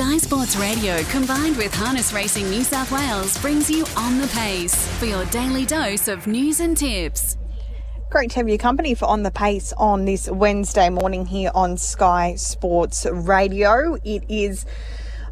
Sky 0.00 0.16
Sports 0.16 0.56
Radio 0.56 1.02
combined 1.10 1.58
with 1.58 1.74
Harness 1.74 2.14
Racing 2.14 2.48
New 2.48 2.64
South 2.64 2.90
Wales 2.90 3.36
brings 3.36 3.70
you 3.70 3.84
On 3.98 4.18
the 4.18 4.28
Pace 4.28 4.88
for 4.96 5.04
your 5.04 5.26
daily 5.26 5.66
dose 5.66 6.08
of 6.08 6.26
news 6.26 6.60
and 6.60 6.74
tips. 6.74 7.36
Great 8.08 8.30
to 8.30 8.36
have 8.36 8.48
your 8.48 8.56
company 8.56 8.94
for 8.94 9.04
On 9.04 9.24
the 9.24 9.30
Pace 9.30 9.74
on 9.74 10.06
this 10.06 10.26
Wednesday 10.26 10.88
morning 10.88 11.26
here 11.26 11.50
on 11.54 11.76
Sky 11.76 12.34
Sports 12.36 13.04
Radio. 13.12 13.98
It 14.02 14.24
is 14.30 14.64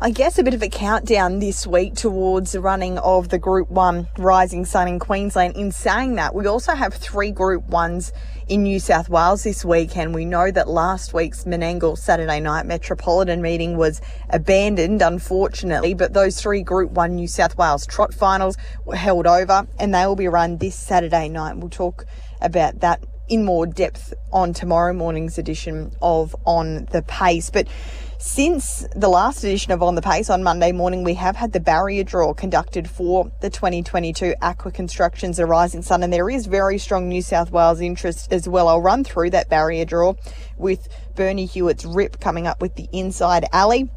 I 0.01 0.11
guess, 0.11 0.39
a 0.39 0.45
bit 0.45 0.55
of 0.55 0.63
a 0.63 0.69
countdown 0.69 1.41
this 1.41 1.67
week 1.67 1.95
towards 1.95 2.53
the 2.53 2.61
running 2.61 2.99
of 2.99 3.31
the 3.31 3.39
Group 3.39 3.69
1 3.69 4.07
Rising 4.19 4.65
Sun 4.65 4.87
in 4.87 5.01
Queensland. 5.01 5.57
In 5.57 5.73
saying 5.73 6.15
that, 6.15 6.37
we 6.37 6.47
also 6.47 6.77
have 6.77 6.95
three 6.95 7.33
Group 7.33 7.67
1s 7.67 8.13
in 8.49 8.63
New 8.63 8.81
South 8.81 9.11
Wales 9.11 9.43
this 9.43 9.65
weekend. 9.65 10.15
We 10.15 10.25
know 10.25 10.51
that 10.51 10.69
last 10.69 11.13
week's 11.13 11.45
Menangle 11.45 11.99
Saturday 11.99 12.41
night 12.41 12.65
metropolitan 12.65 13.43
meeting 13.43 13.77
was 13.77 14.01
abandoned, 14.31 15.03
unfortunately, 15.03 15.93
but 15.93 16.15
those 16.15 16.41
three 16.41 16.63
Group 16.63 16.93
1 16.93 17.15
New 17.15 17.29
South 17.29 17.59
Wales 17.59 17.87
trot 17.87 18.15
finals 18.15 18.57
were 18.87 18.97
held 18.97 19.27
over 19.27 19.69
and 19.79 19.95
they 19.95 20.07
will 20.07 20.17
be 20.17 20.29
run 20.29 20.57
this 20.57 20.75
Saturday 20.75 21.29
night. 21.29 21.59
We'll 21.59 21.69
talk 21.69 22.07
about 22.41 22.81
that 22.81 23.05
in 23.29 23.45
more 23.45 23.67
depth 23.67 24.15
on 24.33 24.55
tomorrow 24.55 24.95
morning's 24.95 25.37
edition 25.37 25.93
of 26.01 26.35
On 26.47 26.87
the 26.87 27.03
Pace. 27.03 27.51
But 27.51 27.69
since 28.19 28.85
the 28.97 29.09
last 29.09 29.45
edition 29.45 29.71
of 29.71 29.81
On 29.81 29.95
the 29.95 30.03
Pace 30.03 30.29
on 30.29 30.43
Monday 30.43 30.73
morning, 30.73 31.05
we 31.05 31.15
have 31.15 31.37
had 31.37 31.53
the 31.53 31.61
barrier 31.61 32.03
draw 32.03 32.35
conducted 32.35 32.91
for 32.91 33.31
the 33.41 33.49
2022 33.49 34.35
Aqua 34.43 34.73
Constructions 34.73 35.39
Rising 35.41 35.83
Sun, 35.83 36.03
and 36.03 36.13
there 36.13 36.29
is 36.29 36.47
very 36.47 36.79
strong 36.79 37.09
New 37.09 37.23
South 37.23 37.53
Wales 37.53 37.81
interest 37.81 38.33
as 38.33 38.49
well. 38.49 38.67
I'll 38.67 38.81
run 38.81 39.05
through 39.05 39.31
that 39.31 39.49
barrier 39.49 39.85
draw 39.85 40.15
with 40.57 40.89
Bernie 41.15 41.47
Hewitt's 41.47 41.85
Rip 41.85 42.19
coming 42.19 42.49
up 42.49 42.61
with 42.61 42.75
the 42.75 42.89
inside 42.93 43.47
alley. 43.53 43.89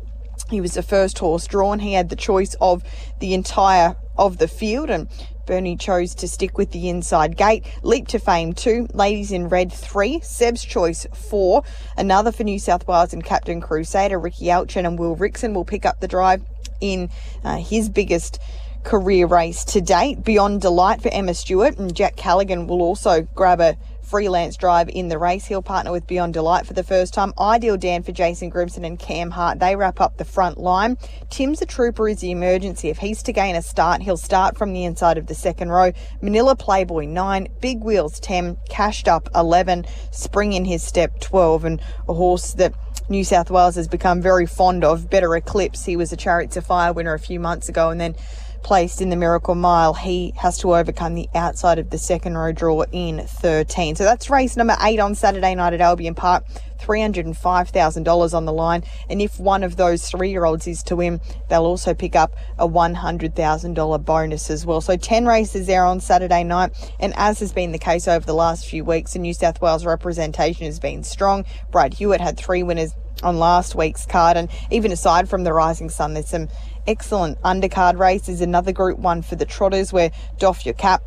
He 0.51 0.61
was 0.61 0.75
the 0.75 0.83
first 0.83 1.17
horse 1.17 1.47
drawn. 1.47 1.79
He 1.79 1.93
had 1.93 2.09
the 2.09 2.15
choice 2.15 2.55
of 2.61 2.83
the 3.19 3.33
entire 3.33 3.95
of 4.17 4.37
the 4.37 4.47
field 4.47 4.91
and 4.91 5.07
Bernie 5.51 5.75
chose 5.75 6.15
to 6.15 6.29
stick 6.29 6.57
with 6.57 6.71
the 6.71 6.87
inside 6.87 7.35
gate. 7.35 7.65
Leap 7.83 8.07
to 8.07 8.19
Fame 8.19 8.53
2, 8.53 8.87
Ladies 8.93 9.33
in 9.33 9.49
Red 9.49 9.73
3, 9.73 10.21
Seb's 10.21 10.63
Choice 10.63 11.05
4, 11.13 11.61
another 11.97 12.31
for 12.31 12.45
New 12.45 12.57
South 12.57 12.87
Wales 12.87 13.11
and 13.11 13.21
Captain 13.21 13.59
Crusader, 13.59 14.17
Ricky 14.17 14.45
Alchin 14.45 14.87
and 14.87 14.97
Will 14.97 15.17
Rixon 15.17 15.53
will 15.53 15.65
pick 15.65 15.85
up 15.85 15.99
the 15.99 16.07
drive 16.07 16.41
in 16.79 17.09
uh, 17.43 17.57
his 17.57 17.89
biggest 17.89 18.39
career 18.85 19.27
race 19.27 19.65
to 19.65 19.81
date. 19.81 20.23
Beyond 20.23 20.61
Delight 20.61 21.01
for 21.01 21.09
Emma 21.09 21.33
Stewart 21.33 21.77
and 21.77 21.93
Jack 21.93 22.15
Callaghan 22.15 22.65
will 22.65 22.81
also 22.81 23.23
grab 23.35 23.59
a 23.59 23.75
freelance 24.11 24.57
drive 24.57 24.89
in 24.89 25.07
the 25.07 25.17
race. 25.17 25.45
He'll 25.45 25.61
partner 25.61 25.93
with 25.93 26.05
Beyond 26.05 26.33
Delight 26.33 26.67
for 26.67 26.73
the 26.73 26.83
first 26.83 27.13
time. 27.13 27.33
Ideal 27.39 27.77
Dan 27.77 28.03
for 28.03 28.11
Jason 28.11 28.51
Grimson 28.51 28.83
and 28.83 28.99
Cam 28.99 29.31
Hart. 29.31 29.59
They 29.59 29.77
wrap 29.77 30.01
up 30.01 30.17
the 30.17 30.25
front 30.25 30.57
line. 30.57 30.97
Tim's 31.29 31.59
the 31.59 31.65
trooper 31.65 32.09
is 32.09 32.19
the 32.19 32.31
emergency. 32.31 32.89
If 32.89 32.97
he's 32.97 33.23
to 33.23 33.31
gain 33.31 33.55
a 33.55 33.61
start, 33.61 34.01
he'll 34.01 34.17
start 34.17 34.57
from 34.57 34.73
the 34.73 34.83
inside 34.83 35.17
of 35.17 35.27
the 35.27 35.33
second 35.33 35.69
row. 35.69 35.93
Manila 36.21 36.57
Playboy 36.57 37.05
9, 37.05 37.47
Big 37.61 37.81
Wheels 37.85 38.19
10, 38.19 38.57
Cashed 38.69 39.07
Up 39.07 39.29
11, 39.33 39.85
Spring 40.11 40.51
in 40.51 40.65
his 40.65 40.83
step 40.83 41.21
12, 41.21 41.63
and 41.63 41.81
a 42.09 42.13
horse 42.13 42.51
that 42.55 42.73
New 43.07 43.23
South 43.23 43.49
Wales 43.49 43.75
has 43.75 43.87
become 43.87 44.21
very 44.21 44.45
fond 44.45 44.83
of. 44.83 45.09
Better 45.09 45.33
Eclipse. 45.37 45.85
He 45.85 45.95
was 45.95 46.11
a 46.11 46.17
Chariots 46.17 46.57
of 46.57 46.65
Fire 46.65 46.91
winner 46.91 47.13
a 47.13 47.19
few 47.19 47.39
months 47.39 47.69
ago 47.69 47.89
and 47.89 48.01
then 48.01 48.15
placed 48.63 49.01
in 49.01 49.09
the 49.09 49.15
Miracle 49.15 49.55
Mile, 49.55 49.93
he 49.93 50.33
has 50.37 50.57
to 50.59 50.75
overcome 50.75 51.15
the 51.15 51.27
outside 51.35 51.79
of 51.79 51.89
the 51.89 51.97
second 51.97 52.37
row 52.37 52.51
draw 52.51 52.83
in 52.91 53.19
13. 53.19 53.95
So 53.95 54.03
that's 54.03 54.29
race 54.29 54.57
number 54.57 54.75
eight 54.81 54.99
on 54.99 55.15
Saturday 55.15 55.55
night 55.55 55.73
at 55.73 55.81
Albion 55.81 56.15
Park. 56.15 56.43
$305,000 56.81 58.33
on 58.33 58.45
the 58.45 58.53
line. 58.53 58.83
And 59.09 59.21
if 59.21 59.39
one 59.39 59.63
of 59.63 59.75
those 59.75 60.09
three 60.09 60.31
year 60.31 60.45
olds 60.45 60.67
is 60.67 60.83
to 60.83 60.95
win, 60.95 61.21
they'll 61.49 61.65
also 61.65 61.93
pick 61.93 62.15
up 62.15 62.35
a 62.57 62.67
$100,000 62.67 64.05
bonus 64.05 64.49
as 64.49 64.65
well. 64.65 64.81
So 64.81 64.97
10 64.97 65.25
races 65.25 65.67
there 65.67 65.85
on 65.85 65.99
Saturday 65.99 66.43
night. 66.43 66.71
And 66.99 67.13
as 67.15 67.39
has 67.39 67.53
been 67.53 67.71
the 67.71 67.79
case 67.79 68.07
over 68.07 68.25
the 68.25 68.33
last 68.33 68.67
few 68.67 68.83
weeks, 68.83 69.13
the 69.13 69.19
New 69.19 69.33
South 69.33 69.61
Wales 69.61 69.85
representation 69.85 70.65
has 70.65 70.79
been 70.79 71.03
strong. 71.03 71.45
Brad 71.71 71.93
Hewitt 71.93 72.21
had 72.21 72.37
three 72.37 72.63
winners 72.63 72.93
on 73.23 73.37
last 73.37 73.75
week's 73.75 74.05
card. 74.05 74.37
And 74.37 74.49
even 74.69 74.91
aside 74.91 75.29
from 75.29 75.43
the 75.43 75.53
Rising 75.53 75.89
Sun, 75.89 76.13
there's 76.13 76.29
some 76.29 76.49
excellent 76.87 77.41
undercard 77.41 77.97
races. 77.97 78.41
Another 78.41 78.71
group 78.71 78.99
one 78.99 79.21
for 79.21 79.35
the 79.35 79.45
Trotters 79.45 79.93
where 79.93 80.11
Doff 80.37 80.65
Your 80.65 80.75
Cap 80.75 81.01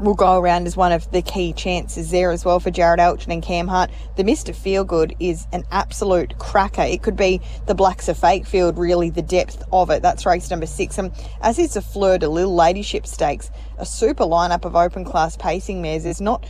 will 0.00 0.14
go 0.14 0.38
around 0.38 0.66
as 0.66 0.76
one 0.76 0.92
of 0.92 1.10
the 1.10 1.22
key 1.22 1.52
chances 1.52 2.10
there 2.10 2.30
as 2.30 2.44
well 2.44 2.60
for 2.60 2.70
Jared 2.70 3.00
Alchin 3.00 3.32
and 3.32 3.42
Cam 3.42 3.66
Hart. 3.68 3.90
The 4.16 4.24
Mr. 4.24 4.54
Feelgood 4.54 5.16
is 5.20 5.46
an 5.52 5.64
absolute 5.70 6.38
cracker. 6.38 6.82
It 6.82 7.02
could 7.02 7.16
be 7.16 7.40
the 7.66 7.74
Blacks 7.74 8.08
A 8.08 8.14
Fake 8.14 8.46
Field, 8.46 8.78
really, 8.78 9.10
the 9.10 9.22
depth 9.22 9.62
of 9.72 9.90
it. 9.90 10.02
That's 10.02 10.26
race 10.26 10.50
number 10.50 10.66
six. 10.66 10.98
And 10.98 11.12
as 11.40 11.58
is 11.58 11.76
a 11.76 11.82
Fleur 11.82 12.18
de 12.18 12.28
Lille 12.28 12.54
Ladyship 12.54 13.06
Stakes, 13.06 13.50
a 13.78 13.86
super 13.86 14.24
lineup 14.24 14.64
of 14.64 14.76
open 14.76 15.04
class 15.04 15.36
pacing 15.36 15.80
mares. 15.80 16.04
There's 16.04 16.20
not 16.20 16.46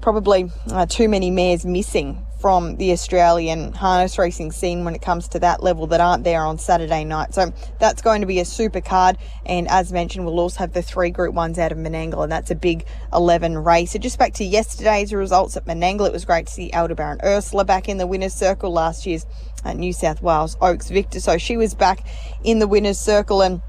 probably 0.00 0.50
uh, 0.70 0.86
too 0.86 1.08
many 1.08 1.30
mares 1.30 1.66
missing 1.66 2.25
from 2.38 2.76
the 2.76 2.92
Australian 2.92 3.72
harness 3.72 4.18
racing 4.18 4.52
scene 4.52 4.84
when 4.84 4.94
it 4.94 5.02
comes 5.02 5.28
to 5.28 5.38
that 5.40 5.62
level 5.62 5.86
that 5.88 6.00
aren't 6.00 6.24
there 6.24 6.44
on 6.44 6.58
Saturday 6.58 7.04
night. 7.04 7.34
So 7.34 7.52
that's 7.80 8.02
going 8.02 8.20
to 8.20 8.26
be 8.26 8.40
a 8.40 8.44
super 8.44 8.80
card. 8.80 9.16
And 9.46 9.68
as 9.68 9.92
mentioned, 9.92 10.26
we'll 10.26 10.38
also 10.38 10.58
have 10.58 10.72
the 10.72 10.82
three 10.82 11.10
group 11.10 11.34
ones 11.34 11.58
out 11.58 11.72
of 11.72 11.78
Menangle, 11.78 12.22
and 12.22 12.30
that's 12.30 12.50
a 12.50 12.54
big 12.54 12.86
11 13.12 13.58
race. 13.58 13.92
So 13.92 13.98
just 13.98 14.18
back 14.18 14.34
to 14.34 14.44
yesterday's 14.44 15.12
results 15.12 15.56
at 15.56 15.64
Menangle, 15.64 16.06
it 16.06 16.12
was 16.12 16.24
great 16.24 16.46
to 16.46 16.52
see 16.52 16.70
Aldebaran 16.72 17.20
Ursula 17.24 17.64
back 17.64 17.88
in 17.88 17.96
the 17.96 18.06
winner's 18.06 18.34
circle 18.34 18.72
last 18.72 19.06
year's 19.06 19.26
uh, 19.64 19.72
New 19.72 19.92
South 19.92 20.22
Wales 20.22 20.56
Oaks 20.60 20.90
victor. 20.90 21.20
So 21.20 21.38
she 21.38 21.56
was 21.56 21.74
back 21.74 22.06
in 22.44 22.58
the 22.58 22.68
winner's 22.68 22.98
circle 22.98 23.42
and 23.42 23.62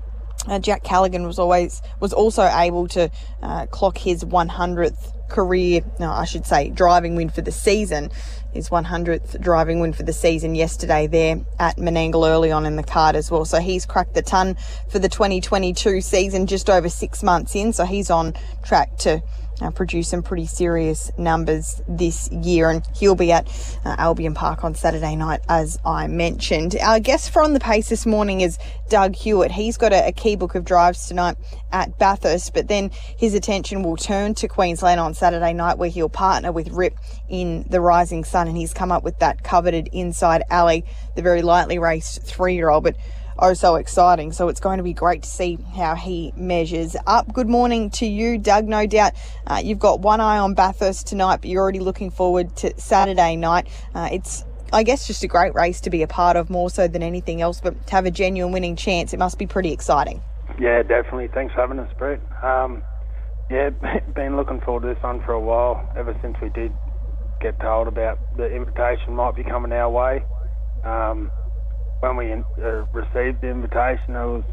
uh, 0.47 0.59
Jack 0.59 0.83
Callaghan 0.83 1.25
was 1.25 1.39
always 1.39 1.81
was 1.99 2.13
also 2.13 2.49
able 2.53 2.87
to 2.89 3.11
uh, 3.41 3.65
clock 3.67 3.97
his 3.97 4.23
100th 4.23 5.13
career, 5.29 5.81
no, 5.99 6.09
I 6.09 6.25
should 6.25 6.45
say, 6.45 6.69
driving 6.69 7.15
win 7.15 7.29
for 7.29 7.41
the 7.41 7.51
season. 7.51 8.09
His 8.53 8.69
100th 8.69 9.39
driving 9.41 9.79
win 9.79 9.93
for 9.93 10.03
the 10.03 10.13
season 10.13 10.55
yesterday 10.55 11.05
there 11.07 11.41
at 11.59 11.77
Menangle 11.77 12.27
early 12.27 12.51
on 12.51 12.65
in 12.65 12.75
the 12.75 12.83
card 12.83 13.15
as 13.15 13.29
well. 13.29 13.45
So 13.45 13.59
he's 13.59 13.85
cracked 13.85 14.13
the 14.13 14.21
ton 14.21 14.55
for 14.89 14.99
the 14.99 15.09
2022 15.09 16.01
season 16.01 16.47
just 16.47 16.69
over 16.69 16.89
six 16.89 17.21
months 17.23 17.55
in. 17.55 17.73
So 17.73 17.85
he's 17.85 18.09
on 18.09 18.33
track 18.63 18.97
to 18.99 19.21
uh, 19.61 19.71
produce 19.71 20.09
some 20.09 20.23
pretty 20.23 20.45
serious 20.45 21.11
numbers 21.17 21.81
this 21.87 22.31
year, 22.31 22.69
and 22.69 22.83
he'll 22.95 23.15
be 23.15 23.31
at 23.31 23.47
uh, 23.85 23.95
Albion 23.97 24.33
Park 24.33 24.63
on 24.63 24.75
Saturday 24.75 25.15
night, 25.15 25.41
as 25.49 25.77
I 25.85 26.07
mentioned. 26.07 26.75
Our 26.81 26.99
guest 26.99 27.31
from 27.31 27.53
the 27.53 27.59
pace 27.59 27.89
this 27.89 28.05
morning 28.05 28.41
is 28.41 28.57
Doug 28.89 29.15
Hewitt. 29.15 29.51
He's 29.51 29.77
got 29.77 29.93
a, 29.93 30.07
a 30.07 30.11
key 30.11 30.35
book 30.35 30.55
of 30.55 30.65
drives 30.65 31.07
tonight 31.07 31.37
at 31.71 31.97
Bathurst, 31.97 32.53
but 32.53 32.67
then 32.67 32.91
his 33.17 33.33
attention 33.33 33.83
will 33.83 33.97
turn 33.97 34.33
to 34.35 34.47
Queensland 34.47 34.99
on 34.99 35.13
Saturday 35.13 35.53
night, 35.53 35.77
where 35.77 35.89
he'll 35.89 36.09
partner 36.09 36.51
with 36.51 36.69
Rip 36.69 36.95
in 37.29 37.65
the 37.69 37.81
Rising 37.81 38.23
Sun, 38.23 38.47
and 38.47 38.57
he's 38.57 38.73
come 38.73 38.91
up 38.91 39.03
with 39.03 39.19
that 39.19 39.43
coveted 39.43 39.89
inside 39.91 40.43
alley, 40.49 40.85
the 41.15 41.21
very 41.21 41.41
lightly 41.41 41.79
raced 41.79 42.21
three-year-old, 42.23 42.83
but 42.83 42.95
oh 43.39 43.53
so 43.53 43.75
exciting. 43.75 44.31
So 44.31 44.47
it's 44.47 44.59
going 44.59 44.77
to 44.77 44.83
be 44.83 44.93
great 44.93 45.23
to 45.23 45.29
see 45.29 45.57
how 45.75 45.95
he 45.95 46.33
measures 46.35 46.95
up. 47.05 47.33
Good 47.33 47.49
morning 47.49 47.89
to 47.91 48.05
you, 48.05 48.37
Doug. 48.37 48.65
No 48.65 48.85
doubt 48.85 49.13
uh, 49.45 49.61
you've 49.63 49.79
got 49.79 50.01
one 50.01 50.21
eye 50.21 50.37
on 50.37 50.53
Bathurst 50.53 51.07
tonight, 51.07 51.37
but 51.37 51.49
you're 51.49 51.61
already 51.61 51.79
looking 51.79 52.11
forward 52.11 52.55
to 52.57 52.79
Saturday 52.79 53.35
night. 53.35 53.67
Uh, 53.93 54.09
it's 54.11 54.43
I 54.73 54.83
guess 54.83 55.07
just 55.07 55.23
a 55.23 55.27
great 55.27 55.53
race 55.55 55.79
to 55.81 55.89
be 55.89 56.01
a 56.01 56.07
part 56.07 56.35
of 56.35 56.49
more 56.49 56.69
so 56.69 56.87
than 56.87 57.01
anything 57.01 57.41
else, 57.41 57.61
but 57.61 57.87
to 57.87 57.91
have 57.91 58.05
a 58.05 58.11
genuine 58.11 58.51
winning 58.51 58.75
chance, 58.75 59.13
it 59.13 59.17
must 59.17 59.37
be 59.37 59.47
pretty 59.47 59.71
exciting. 59.71 60.21
Yeah, 60.59 60.83
definitely. 60.83 61.29
Thanks 61.33 61.53
for 61.53 61.61
having 61.61 61.79
us, 61.79 61.91
Brett. 61.97 62.19
Um, 62.43 62.83
yeah, 63.49 63.69
been 64.15 64.35
looking 64.35 64.59
forward 64.61 64.81
to 64.81 64.93
this 64.93 65.01
one 65.03 65.23
for 65.23 65.33
a 65.33 65.39
while, 65.39 65.89
ever 65.95 66.17
since 66.21 66.35
we 66.41 66.49
did 66.49 66.73
get 67.39 67.59
told 67.59 67.87
about 67.87 68.17
the 68.35 68.45
invitation 68.47 69.13
might 69.13 69.35
be 69.35 69.43
coming 69.43 69.71
our 69.71 69.89
way. 69.89 70.23
Um, 70.83 71.31
when 71.99 72.15
we 72.15 72.31
uh, 72.31 72.85
received 72.93 73.41
the 73.41 73.49
invitation, 73.49 74.15
it 74.15 74.25
was 74.25 74.43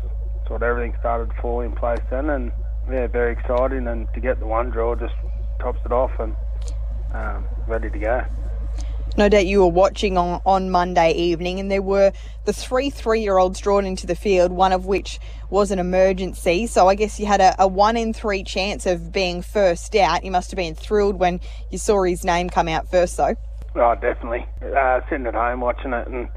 sort 0.46 0.62
of 0.62 0.68
everything 0.68 0.94
started 1.00 1.30
to 1.30 1.40
fall 1.40 1.60
in 1.60 1.72
place 1.72 2.00
then, 2.10 2.30
and 2.30 2.52
yeah, 2.90 3.06
very 3.06 3.32
exciting. 3.32 3.86
And 3.86 4.08
to 4.14 4.20
get 4.20 4.40
the 4.40 4.46
one 4.46 4.70
draw 4.70 4.94
just 4.94 5.14
tops 5.60 5.80
it 5.84 5.92
off, 5.92 6.12
and 6.18 6.34
um, 7.12 7.46
ready 7.66 7.90
to 7.90 7.98
go. 7.98 8.22
No 9.16 9.28
doubt 9.28 9.46
you 9.46 9.60
were 9.60 9.68
watching 9.68 10.18
on, 10.18 10.40
on 10.44 10.70
Monday 10.70 11.12
evening, 11.12 11.60
and 11.60 11.70
there 11.70 11.82
were 11.82 12.12
the 12.46 12.52
three 12.52 12.90
three 12.90 13.20
year 13.20 13.38
olds 13.38 13.60
drawn 13.60 13.86
into 13.86 14.06
the 14.06 14.16
field, 14.16 14.50
one 14.50 14.72
of 14.72 14.86
which 14.86 15.20
was 15.50 15.70
an 15.70 15.78
emergency. 15.78 16.66
So 16.66 16.88
I 16.88 16.96
guess 16.96 17.20
you 17.20 17.26
had 17.26 17.40
a, 17.40 17.54
a, 17.62 17.68
one 17.68 17.96
in 17.96 18.12
three 18.12 18.42
chance 18.42 18.86
of 18.86 19.12
being 19.12 19.40
first 19.40 19.94
out. 19.94 20.24
You 20.24 20.32
must 20.32 20.50
have 20.50 20.56
been 20.56 20.74
thrilled 20.74 21.20
when 21.20 21.40
you 21.70 21.78
saw 21.78 22.02
his 22.02 22.24
name 22.24 22.50
come 22.50 22.66
out 22.66 22.90
first, 22.90 23.16
though. 23.16 23.36
Oh, 23.76 23.94
definitely. 23.94 24.46
Uh, 24.60 25.00
sitting 25.08 25.26
at 25.26 25.34
home 25.34 25.60
watching 25.60 25.92
it 25.92 26.08
and 26.08 26.28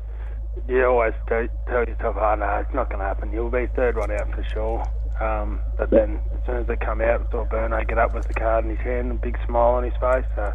you 0.67 0.85
always 0.85 1.13
tell, 1.27 1.47
tell 1.67 1.83
yourself, 1.85 2.15
oh 2.19 2.35
no, 2.35 2.45
it's 2.57 2.73
not 2.73 2.89
going 2.89 2.99
to 2.99 3.05
happen. 3.05 3.31
You'll 3.31 3.49
be 3.49 3.67
third 3.75 3.97
one 3.97 4.11
out 4.11 4.31
for 4.33 4.43
sure. 4.53 4.83
Um, 5.19 5.61
but 5.77 5.89
then 5.89 6.19
as 6.33 6.45
soon 6.45 6.57
as 6.57 6.67
they 6.67 6.75
come 6.75 7.01
out, 7.01 7.27
saw 7.31 7.45
Berno 7.45 7.87
get 7.87 7.97
up 7.97 8.13
with 8.13 8.27
the 8.27 8.33
card 8.33 8.65
in 8.65 8.71
his 8.71 8.79
hand, 8.79 9.11
a 9.11 9.15
big 9.15 9.37
smile 9.45 9.75
on 9.75 9.83
his 9.83 9.93
face. 9.99 10.25
So, 10.35 10.53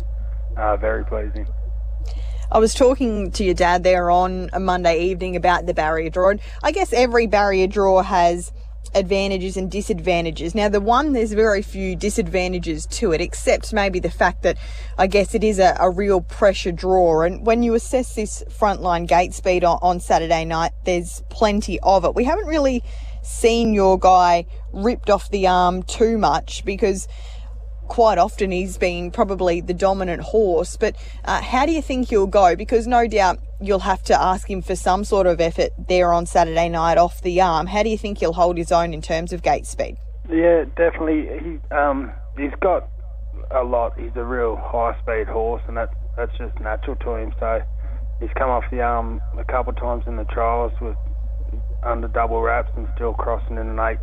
uh, 0.56 0.76
very 0.76 1.04
pleasing. 1.04 1.46
I 2.50 2.58
was 2.58 2.74
talking 2.74 3.30
to 3.32 3.44
your 3.44 3.54
dad 3.54 3.82
there 3.82 4.10
on 4.10 4.50
a 4.52 4.60
Monday 4.60 5.06
evening 5.06 5.36
about 5.36 5.66
the 5.66 5.74
barrier 5.74 6.10
draw. 6.10 6.30
And 6.30 6.40
I 6.62 6.70
guess 6.70 6.92
every 6.92 7.26
barrier 7.26 7.66
draw 7.66 8.02
has 8.02 8.52
advantages 8.94 9.56
and 9.56 9.70
disadvantages. 9.70 10.54
Now, 10.54 10.68
the 10.68 10.80
one, 10.80 11.12
there's 11.12 11.32
very 11.32 11.62
few 11.62 11.96
disadvantages 11.96 12.86
to 12.86 13.12
it, 13.12 13.20
except 13.20 13.72
maybe 13.72 13.98
the 13.98 14.10
fact 14.10 14.42
that 14.42 14.58
I 14.98 15.06
guess 15.06 15.34
it 15.34 15.44
is 15.44 15.58
a, 15.58 15.76
a 15.78 15.90
real 15.90 16.20
pressure 16.20 16.72
draw. 16.72 17.22
And 17.22 17.46
when 17.46 17.62
you 17.62 17.74
assess 17.74 18.14
this 18.14 18.42
frontline 18.50 19.06
gate 19.06 19.34
speed 19.34 19.64
on, 19.64 19.78
on 19.82 20.00
Saturday 20.00 20.44
night, 20.44 20.72
there's 20.84 21.22
plenty 21.30 21.80
of 21.80 22.04
it. 22.04 22.14
We 22.14 22.24
haven't 22.24 22.46
really 22.46 22.82
seen 23.22 23.72
your 23.72 23.98
guy 23.98 24.46
ripped 24.72 25.08
off 25.08 25.30
the 25.30 25.46
arm 25.46 25.82
too 25.82 26.18
much 26.18 26.64
because 26.64 27.06
quite 27.88 28.18
often 28.18 28.50
he's 28.50 28.78
been 28.78 29.10
probably 29.10 29.60
the 29.60 29.74
dominant 29.74 30.22
horse. 30.22 30.76
But 30.76 30.96
uh, 31.24 31.42
how 31.42 31.66
do 31.66 31.72
you 31.72 31.82
think 31.82 32.08
he'll 32.08 32.26
go? 32.26 32.56
Because 32.56 32.86
no 32.86 33.06
doubt 33.06 33.38
you'll 33.60 33.80
have 33.80 34.02
to 34.04 34.20
ask 34.20 34.50
him 34.50 34.62
for 34.62 34.76
some 34.76 35.04
sort 35.04 35.26
of 35.26 35.40
effort 35.40 35.70
there 35.88 36.12
on 36.12 36.26
Saturday 36.26 36.68
night 36.68 36.98
off 36.98 37.22
the 37.22 37.40
arm. 37.40 37.66
How 37.66 37.82
do 37.82 37.88
you 37.88 37.98
think 37.98 38.18
he'll 38.18 38.32
hold 38.32 38.56
his 38.56 38.72
own 38.72 38.94
in 38.94 39.02
terms 39.02 39.32
of 39.32 39.42
gate 39.42 39.66
speed? 39.66 39.96
Yeah, 40.28 40.64
definitely. 40.76 41.28
He 41.38 41.74
um, 41.74 42.12
he's 42.36 42.54
got 42.60 42.88
a 43.50 43.62
lot. 43.62 43.98
He's 43.98 44.12
a 44.16 44.24
real 44.24 44.56
high 44.56 44.96
speed 45.00 45.28
horse, 45.28 45.62
and 45.68 45.76
that's 45.76 45.94
that's 46.16 46.36
just 46.38 46.58
natural 46.60 46.96
to 46.96 47.14
him. 47.16 47.32
So 47.40 47.60
he's 48.20 48.30
come 48.36 48.50
off 48.50 48.64
the 48.70 48.80
arm 48.80 49.20
a 49.38 49.44
couple 49.44 49.72
of 49.72 49.78
times 49.78 50.04
in 50.06 50.16
the 50.16 50.24
trials 50.24 50.72
with 50.80 50.96
under 51.82 52.08
double 52.08 52.40
wraps 52.40 52.70
and 52.76 52.86
still 52.94 53.14
crossing 53.14 53.56
in 53.56 53.68
an 53.68 53.78
eight 53.80 53.98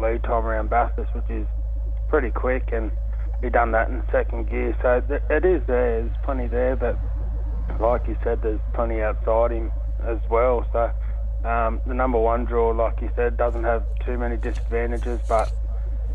lead 0.00 0.22
time 0.22 0.44
around 0.46 0.70
Bathurst, 0.70 1.14
which 1.14 1.28
is 1.30 1.46
pretty 2.08 2.30
quick. 2.30 2.70
And 2.72 2.90
he 3.44 3.50
done 3.50 3.72
that 3.72 3.88
in 3.88 4.02
second 4.10 4.48
gear. 4.48 4.74
So 4.80 5.02
it 5.30 5.44
is 5.44 5.62
there. 5.66 6.02
There's 6.02 6.16
plenty 6.24 6.46
there, 6.46 6.76
but 6.76 6.98
like 7.78 8.08
you 8.08 8.16
said, 8.24 8.40
there's 8.42 8.60
plenty 8.72 9.02
outside 9.02 9.52
him 9.52 9.70
as 10.02 10.18
well. 10.30 10.66
So 10.72 10.90
um, 11.48 11.80
the 11.86 11.94
number 11.94 12.18
one 12.18 12.46
draw, 12.46 12.70
like 12.70 13.00
you 13.02 13.10
said, 13.14 13.36
doesn't 13.36 13.64
have 13.64 13.84
too 14.04 14.16
many 14.16 14.38
disadvantages, 14.38 15.20
but 15.28 15.52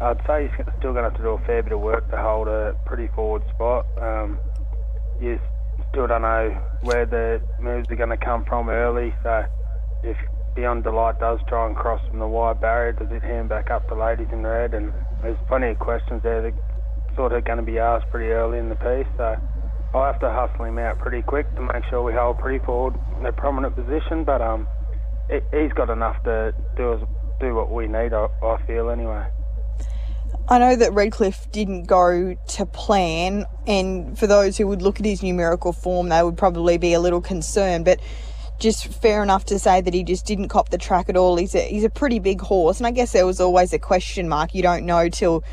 I'd 0.02 0.20
say 0.26 0.52
he's 0.58 0.66
still 0.80 0.94
going 0.94 1.04
to 1.04 1.10
have 1.10 1.18
to 1.18 1.22
do 1.22 1.30
a 1.30 1.40
fair 1.46 1.62
bit 1.62 1.72
of 1.72 1.82
work 1.82 2.10
to 2.10 2.18
hold 2.18 2.48
a 2.48 2.76
pretty 2.86 3.08
forward 3.10 3.44
spot. 3.54 3.86
Um, 4.02 4.40
you 5.22 5.40
still 5.92 6.08
don't 6.08 6.24
know 6.24 6.58
where 6.82 7.06
the 7.06 7.42
moves 7.60 7.92
are 7.92 7.96
going 7.96 8.10
to 8.10 8.18
come 8.18 8.44
from 8.46 8.70
early, 8.70 9.14
so 9.22 9.46
if 10.04 10.18
Beyond 10.56 10.84
Delight 10.84 11.20
does 11.20 11.40
try 11.48 11.68
and 11.68 11.76
cross 11.76 12.02
from 12.10 12.20
the 12.20 12.28
wide 12.28 12.60
barrier, 12.60 12.94
does 12.94 13.12
it 13.12 13.22
hand 13.22 13.50
back 13.50 13.70
up 13.70 13.88
the 13.88 13.96
ladies 13.96 14.28
in 14.32 14.42
red? 14.44 14.74
And 14.74 14.92
there's 15.22 15.38
plenty 15.48 15.68
of 15.68 15.80
questions 15.80 16.24
there 16.24 16.42
that 16.42 16.54
sort 17.20 17.34
of 17.34 17.44
going 17.44 17.58
to 17.58 17.64
be 17.64 17.78
asked 17.78 18.10
pretty 18.12 18.32
early 18.32 18.60
in 18.60 18.70
the 18.70 18.76
piece, 18.76 19.06
so 19.18 19.36
I'll 19.94 20.06
have 20.06 20.22
to 20.22 20.32
hustle 20.32 20.64
him 20.64 20.78
out 20.78 21.00
pretty 21.00 21.22
quick 21.22 21.54
to 21.56 21.62
make 21.62 21.84
sure 21.90 22.02
we 22.02 22.14
hold 22.14 22.40
pretty 22.40 22.64
forward 22.64 22.98
in 23.20 23.26
a 23.26 23.34
prominent 23.34 23.76
position. 23.76 24.24
But 24.24 24.42
um, 24.42 24.66
it, 25.28 25.44
he's 25.52 25.74
got 25.74 25.90
enough 25.90 26.24
to 26.24 26.54
do 26.78 27.06
do 27.42 27.54
what 27.54 27.74
we 27.74 27.88
need. 27.88 28.14
I, 28.14 28.30
I 28.42 28.66
feel 28.66 28.90
anyway. 28.90 29.28
I 30.48 30.60
know 30.60 30.78
that 30.78 30.94
Redcliffe 30.94 31.52
didn't 31.52 31.88
go 31.88 32.36
to 32.36 32.66
plan, 32.66 33.46
and 33.68 34.18
for 34.18 34.26
those 34.26 34.58
who 34.58 34.68
would 34.68 34.82
look 34.82 35.02
at 35.02 35.06
his 35.06 35.22
numerical 35.22 35.74
form, 35.74 36.08
they 36.08 36.24
would 36.24 36.38
probably 36.38 36.78
be 36.78 36.94
a 36.94 37.02
little 37.02 37.22
concerned. 37.22 37.84
But 37.84 38.00
just 38.60 38.88
fair 38.88 39.22
enough 39.24 39.44
to 39.46 39.60
say 39.60 39.82
that 39.82 39.94
he 39.94 40.06
just 40.06 40.26
didn't 40.26 40.48
cop 40.48 40.70
the 40.70 40.78
track 40.78 41.10
at 41.10 41.18
all. 41.18 41.36
He's 41.36 41.54
a, 41.54 41.62
he's 41.62 41.84
a 41.84 41.90
pretty 41.90 42.20
big 42.20 42.40
horse, 42.40 42.78
and 42.78 42.88
I 42.88 42.92
guess 42.92 43.12
there 43.12 43.26
was 43.26 43.42
always 43.42 43.74
a 43.74 43.80
question 43.80 44.30
mark. 44.30 44.56
You 44.56 44.62
don't 44.62 44.86
know 44.86 45.10
till 45.10 45.44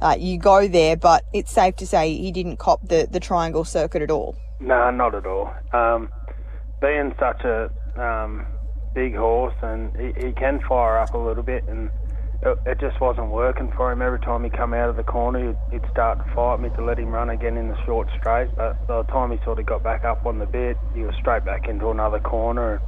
uh, 0.00 0.16
you 0.18 0.38
go 0.38 0.68
there, 0.68 0.96
but 0.96 1.24
it's 1.32 1.50
safe 1.50 1.76
to 1.76 1.86
say 1.86 2.14
he 2.14 2.32
didn't 2.32 2.58
cop 2.58 2.86
the, 2.86 3.08
the 3.10 3.20
triangle 3.20 3.64
circuit 3.64 4.02
at 4.02 4.10
all. 4.10 4.36
No, 4.60 4.90
not 4.90 5.14
at 5.14 5.26
all. 5.26 5.52
Um, 5.72 6.10
being 6.80 7.14
such 7.18 7.42
a 7.44 7.70
um, 7.96 8.46
big 8.94 9.14
horse, 9.14 9.54
and 9.62 9.94
he, 9.96 10.26
he, 10.26 10.32
can 10.32 10.60
fire 10.68 10.98
up 10.98 11.14
a 11.14 11.18
little 11.18 11.42
bit, 11.42 11.64
and 11.68 11.90
it, 12.42 12.58
it, 12.66 12.80
just 12.80 13.00
wasn't 13.00 13.30
working 13.30 13.72
for 13.76 13.92
him. 13.92 14.02
Every 14.02 14.20
time 14.20 14.44
he 14.44 14.50
come 14.50 14.74
out 14.74 14.88
of 14.88 14.96
the 14.96 15.02
corner, 15.02 15.48
he'd, 15.48 15.72
he'd, 15.72 15.90
start 15.90 16.18
to 16.18 16.34
fight 16.34 16.60
me 16.60 16.70
to 16.76 16.84
let 16.84 16.98
him 16.98 17.08
run 17.08 17.30
again 17.30 17.56
in 17.56 17.68
the 17.68 17.84
short 17.84 18.08
straight. 18.18 18.48
But 18.56 18.86
by 18.86 19.02
the 19.02 19.08
time 19.08 19.30
he 19.30 19.38
sort 19.44 19.58
of 19.58 19.66
got 19.66 19.82
back 19.82 20.04
up 20.04 20.24
on 20.26 20.38
the 20.38 20.46
bit, 20.46 20.76
he 20.94 21.02
was 21.02 21.14
straight 21.20 21.44
back 21.44 21.68
into 21.68 21.90
another 21.90 22.20
corner. 22.20 22.80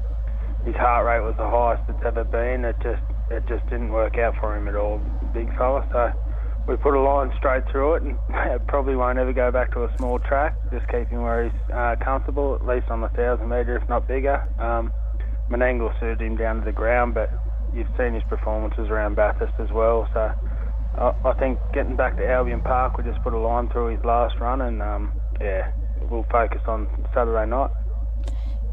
His 0.64 0.76
heart 0.76 1.06
rate 1.06 1.20
was 1.20 1.34
the 1.36 1.48
highest 1.48 1.88
it's 1.88 2.04
ever 2.04 2.24
been. 2.24 2.64
It 2.64 2.76
just 2.82 3.02
it 3.30 3.46
just 3.46 3.64
didn't 3.68 3.90
work 3.90 4.18
out 4.18 4.34
for 4.40 4.56
him 4.56 4.68
at 4.68 4.74
all, 4.74 5.00
big 5.32 5.54
fella. 5.56 5.86
So 5.92 6.12
we 6.68 6.76
put 6.76 6.94
a 6.94 7.00
line 7.00 7.32
straight 7.38 7.64
through 7.70 7.94
it, 7.94 8.02
and 8.02 8.18
probably 8.68 8.94
won't 8.94 9.18
ever 9.18 9.32
go 9.32 9.50
back 9.50 9.72
to 9.72 9.84
a 9.84 9.96
small 9.96 10.18
track. 10.18 10.54
Just 10.70 10.86
keep 10.88 11.08
him 11.08 11.22
where 11.22 11.44
he's 11.44 11.72
uh, 11.72 11.96
comfortable, 12.04 12.54
at 12.54 12.66
least 12.66 12.88
on 12.90 13.00
the 13.00 13.08
thousand 13.08 13.48
metre, 13.48 13.76
if 13.76 13.88
not 13.88 14.06
bigger. 14.06 14.46
Um, 14.60 14.92
Menangle 15.50 15.98
suited 15.98 16.20
him 16.20 16.36
down 16.36 16.58
to 16.58 16.64
the 16.66 16.72
ground, 16.72 17.14
but 17.14 17.30
you've 17.74 17.88
seen 17.96 18.12
his 18.12 18.22
performances 18.28 18.88
around 18.90 19.16
Bathurst 19.16 19.54
as 19.58 19.70
well. 19.72 20.06
So 20.12 20.30
I, 20.98 21.14
I 21.24 21.32
think 21.38 21.58
getting 21.72 21.96
back 21.96 22.16
to 22.18 22.28
Albion 22.28 22.60
Park, 22.60 22.98
we 22.98 23.04
just 23.04 23.22
put 23.22 23.32
a 23.32 23.38
line 23.38 23.70
through 23.70 23.96
his 23.96 24.04
last 24.04 24.38
run, 24.38 24.60
and 24.60 24.82
um, 24.82 25.12
yeah, 25.40 25.72
we'll 26.10 26.26
focus 26.30 26.60
on 26.66 26.86
Saturday 27.14 27.48
night. 27.48 27.70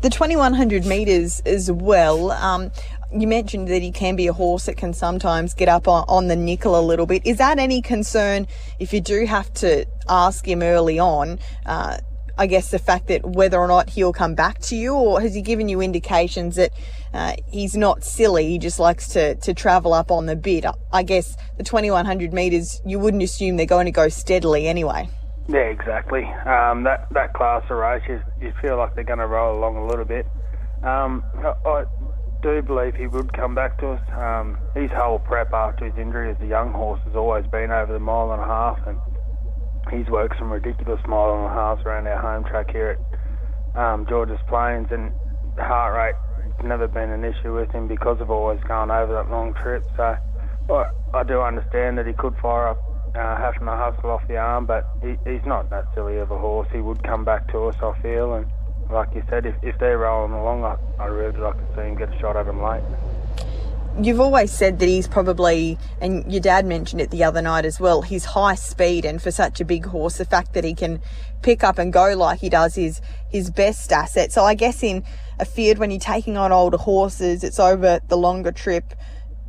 The 0.01 0.09
2100 0.09 0.86
metres 0.86 1.39
as 1.45 1.71
well. 1.71 2.31
Um, 2.31 2.71
you 3.12 3.28
mentioned 3.28 3.68
that 3.68 3.81
he 3.81 3.92
can 3.92 4.16
be 4.16 4.28
a 4.28 4.34
horse 4.34 4.66
that 4.66 4.78
can 4.78 4.94
sometimes 4.94 5.54
get 5.54 5.69
up 5.69 5.88
on, 5.88 6.06
on, 6.07 6.28
the 6.28 6.36
nickel 6.36 6.80
a 6.80 6.81
little 6.81 7.06
bit. 7.06 7.25
Is 7.25 7.38
that 7.38 7.60
any 7.60 7.81
concern 7.81 8.48
if 8.80 8.94
you 8.94 9.02
do 9.02 9.25
have 9.25 9.54
to 9.56 9.86
ask 10.07 10.48
him 10.48 10.62
early 10.62 11.00
on? 11.00 11.40
Uh, 11.66 11.98
I 12.38 12.48
guess 12.48 12.72
the 12.72 12.80
fact 12.80 13.07
that 13.07 13.25
whether 13.25 13.57
or 13.57 13.68
not 13.68 13.90
he'll 13.90 14.12
come 14.12 14.36
back 14.36 14.60
to 14.63 14.75
you, 14.75 14.94
or 14.94 15.22
has 15.22 15.34
he 15.34 15.42
given 15.42 15.69
you 15.69 15.81
indications 15.81 16.57
that 16.57 16.72
uh, 17.13 17.36
he's 17.48 17.78
not 17.78 18.04
silly, 18.04 18.50
he 18.50 18.60
just 18.60 18.78
likes 18.78 19.07
to, 19.10 19.36
to 19.36 19.54
travel 19.54 19.94
up 19.94 20.12
on 20.12 20.25
the 20.25 20.36
bit? 20.36 20.66
I 20.92 21.04
guess 21.04 21.38
the 21.57 21.63
2100 21.63 22.34
metres, 22.34 22.81
you 22.86 23.00
wouldn't 23.00 23.24
assume 23.24 23.56
they're 23.56 23.66
going 23.66 23.86
to 23.86 23.92
go 23.92 24.10
steadily 24.10 24.68
anyway. 24.68 25.10
Yeah, 25.48 25.60
exactly. 25.60 26.24
Um, 26.24 26.84
that 26.84 27.07
that 27.12 27.34
class 27.34 27.63
of 27.69 27.78
race, 27.78 28.02
you, 28.10 28.19
you 28.42 28.52
feel 28.62 28.78
like 28.78 28.96
they're 28.96 29.04
going 29.04 29.19
to 29.19 29.28
roll 29.28 29.57
along 29.57 29.78
a 29.78 29.86
little 29.86 30.06
bit. 30.06 30.25
Um, 30.84 31.24
I, 31.36 31.86
do 32.45 32.62
believe 32.62 32.95
he 32.95 33.07
would 33.07 33.33
come 33.33 33.56
back 33.56 33.80
to 33.80 33.89
us. 33.97 34.01
Um, 34.13 34.57
his 34.75 34.92
whole 34.92 35.18
prep 35.18 35.51
after 35.51 35.86
his 35.86 35.97
injury 35.97 36.30
as 36.30 36.38
a 36.42 36.45
young 36.45 36.71
horse 36.71 37.01
has 37.06 37.15
always 37.15 37.45
been 37.47 37.71
over 37.71 37.92
the 37.92 38.00
mile 38.00 38.31
and 38.31 38.42
a 38.42 38.45
half, 38.45 38.77
and 38.86 39.00
he's 39.92 40.07
worked 40.12 40.38
some 40.38 40.51
ridiculous 40.51 41.01
mile 41.07 41.33
and 41.33 41.45
a 41.45 41.50
halves 41.50 41.83
around 41.86 42.07
our 42.07 42.21
home 42.21 42.44
track 42.44 42.69
here 42.71 42.97
at 43.75 43.81
um, 43.81 44.06
Georges 44.07 44.39
Plains, 44.47 44.88
and 44.92 45.12
heart 45.57 45.95
rate 45.95 46.15
never 46.63 46.88
been 46.88 47.09
an 47.09 47.24
issue 47.24 47.53
with 47.53 47.71
him 47.71 47.88
because 47.88 48.19
of 48.21 48.30
always 48.30 48.59
going 48.68 48.89
over 48.89 49.13
that 49.13 49.30
long 49.30 49.53
trip. 49.56 49.83
So 49.97 50.15
well, 50.69 50.85
I 51.14 51.23
do 51.23 51.42
understand 51.42 51.97
that 51.97 52.07
he 52.07 52.14
could 52.14 52.35
fire 52.37 52.69
up 52.69 52.80
uh, 53.16 53.37
having 53.37 53.66
to 53.66 53.75
hustle 53.75 54.11
off 54.11 54.28
the 54.28 54.37
arm, 54.37 54.66
but 54.66 54.85
he, 55.02 55.16
he's 55.25 55.45
not 55.45 55.69
that 55.69 55.85
silly 55.94 56.18
of 56.18 56.31
a 56.31 56.37
horse. 56.37 56.68
He 56.71 56.80
would 56.80 57.02
come 57.04 57.25
back 57.25 57.52
to 57.52 57.66
us, 57.66 57.75
I 57.81 57.94
feel, 58.02 58.33
and 58.35 58.45
like 58.89 59.13
you 59.15 59.23
said, 59.30 59.45
if, 59.45 59.56
if 59.61 59.77
they're 59.80 59.97
rolling 59.97 60.33
along, 60.33 60.63
I, 60.63 60.77
I 60.99 61.06
really 61.07 61.37
like 61.37 61.56
to 61.56 61.75
see 61.75 61.81
him 61.81 61.97
get 61.97 62.13
a 62.13 62.19
shot 62.19 62.35
at 62.35 62.45
them 62.45 62.61
late. 62.61 62.83
You've 64.01 64.19
always 64.19 64.51
said 64.51 64.80
that 64.80 64.89
he's 64.89 65.07
probably, 65.07 65.77
and 66.01 66.30
your 66.31 66.42
dad 66.42 66.65
mentioned 66.65 67.01
it 67.01 67.11
the 67.11 67.23
other 67.23 67.42
night 67.42 67.63
as 67.63 67.80
well, 67.80 68.01
his 68.01 68.25
high 68.25 68.56
speed 68.56 69.06
and 69.06 69.21
for 69.21 69.31
such 69.31 69.61
a 69.61 69.65
big 69.65 69.85
horse, 69.85 70.18
the 70.18 70.25
fact 70.25 70.54
that 70.54 70.65
he 70.65 70.73
can 70.73 71.01
pick 71.42 71.63
up 71.63 71.77
and 71.77 71.94
go 71.94 72.13
like 72.13 72.42
he 72.42 72.49
does 72.49 72.77
is 72.77 72.99
his 73.31 73.49
best 73.49 73.94
asset. 73.94 74.33
So 74.33 74.44
I 74.44 74.54
guess 74.54 74.83
in 74.83 75.04
a 75.39 75.45
field 75.45 75.77
when 75.77 75.92
you're 75.92 75.99
taking 75.99 76.35
on 76.35 76.51
older 76.51 76.77
horses, 76.77 77.42
it's 77.42 77.59
over 77.59 78.01
the 78.09 78.18
longer 78.18 78.51
trip, 78.51 78.94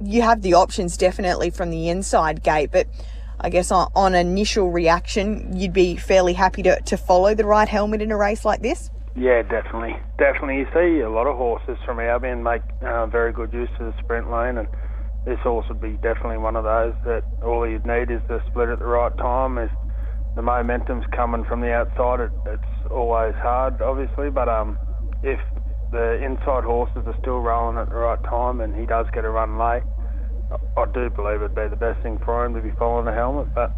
you 0.00 0.22
have 0.22 0.42
the 0.42 0.54
options 0.54 0.96
definitely 0.96 1.50
from 1.50 1.70
the 1.70 1.88
inside 1.88 2.44
gate, 2.44 2.70
but 2.70 2.86
I 3.40 3.50
guess 3.50 3.72
on, 3.72 3.90
on 3.96 4.14
initial 4.14 4.70
reaction, 4.70 5.56
you'd 5.56 5.72
be 5.72 5.96
fairly 5.96 6.34
happy 6.34 6.62
to, 6.62 6.80
to 6.80 6.96
follow 6.96 7.34
the 7.34 7.44
right 7.44 7.68
helmet 7.68 8.00
in 8.00 8.12
a 8.12 8.16
race 8.16 8.44
like 8.44 8.62
this? 8.62 8.90
Yeah, 9.16 9.40
definitely, 9.42 9.96
definitely. 10.18 10.58
You 10.58 10.66
see 10.76 11.00
a 11.00 11.08
lot 11.08 11.26
of 11.26 11.36
horses 11.36 11.78
from 11.86 12.00
Albion 12.00 12.42
make 12.42 12.60
uh, 12.84 13.06
very 13.06 13.32
good 13.32 13.52
use 13.52 13.70
of 13.80 13.86
the 13.86 13.94
sprint 14.04 14.30
lane, 14.30 14.58
and 14.58 14.68
this 15.24 15.38
horse 15.42 15.64
would 15.70 15.80
be 15.80 15.96
definitely 16.04 16.36
one 16.36 16.54
of 16.54 16.64
those 16.64 16.92
that 17.06 17.22
all 17.42 17.66
you'd 17.66 17.86
need 17.86 18.10
is 18.12 18.20
the 18.28 18.40
split 18.46 18.68
at 18.68 18.78
the 18.78 18.84
right 18.84 19.16
time. 19.16 19.56
Is 19.56 19.70
the 20.36 20.42
momentum's 20.42 21.04
coming 21.16 21.44
from 21.48 21.62
the 21.62 21.72
outside, 21.72 22.20
it, 22.20 22.30
it's 22.44 22.72
always 22.90 23.34
hard, 23.40 23.80
obviously, 23.80 24.28
but 24.28 24.50
um, 24.50 24.76
if 25.22 25.40
the 25.92 26.20
inside 26.22 26.64
horses 26.64 27.02
are 27.06 27.16
still 27.22 27.40
rolling 27.40 27.78
at 27.78 27.88
the 27.88 27.96
right 27.96 28.22
time 28.28 28.60
and 28.60 28.76
he 28.76 28.84
does 28.84 29.06
get 29.14 29.24
a 29.24 29.30
run 29.30 29.56
late, 29.56 29.82
I 30.76 30.84
do 30.92 31.08
believe 31.08 31.40
it'd 31.40 31.54
be 31.56 31.68
the 31.70 31.80
best 31.80 32.02
thing 32.02 32.18
for 32.22 32.44
him 32.44 32.52
to 32.52 32.60
be 32.60 32.70
following 32.78 33.06
the 33.06 33.14
helmet. 33.16 33.48
But 33.54 33.72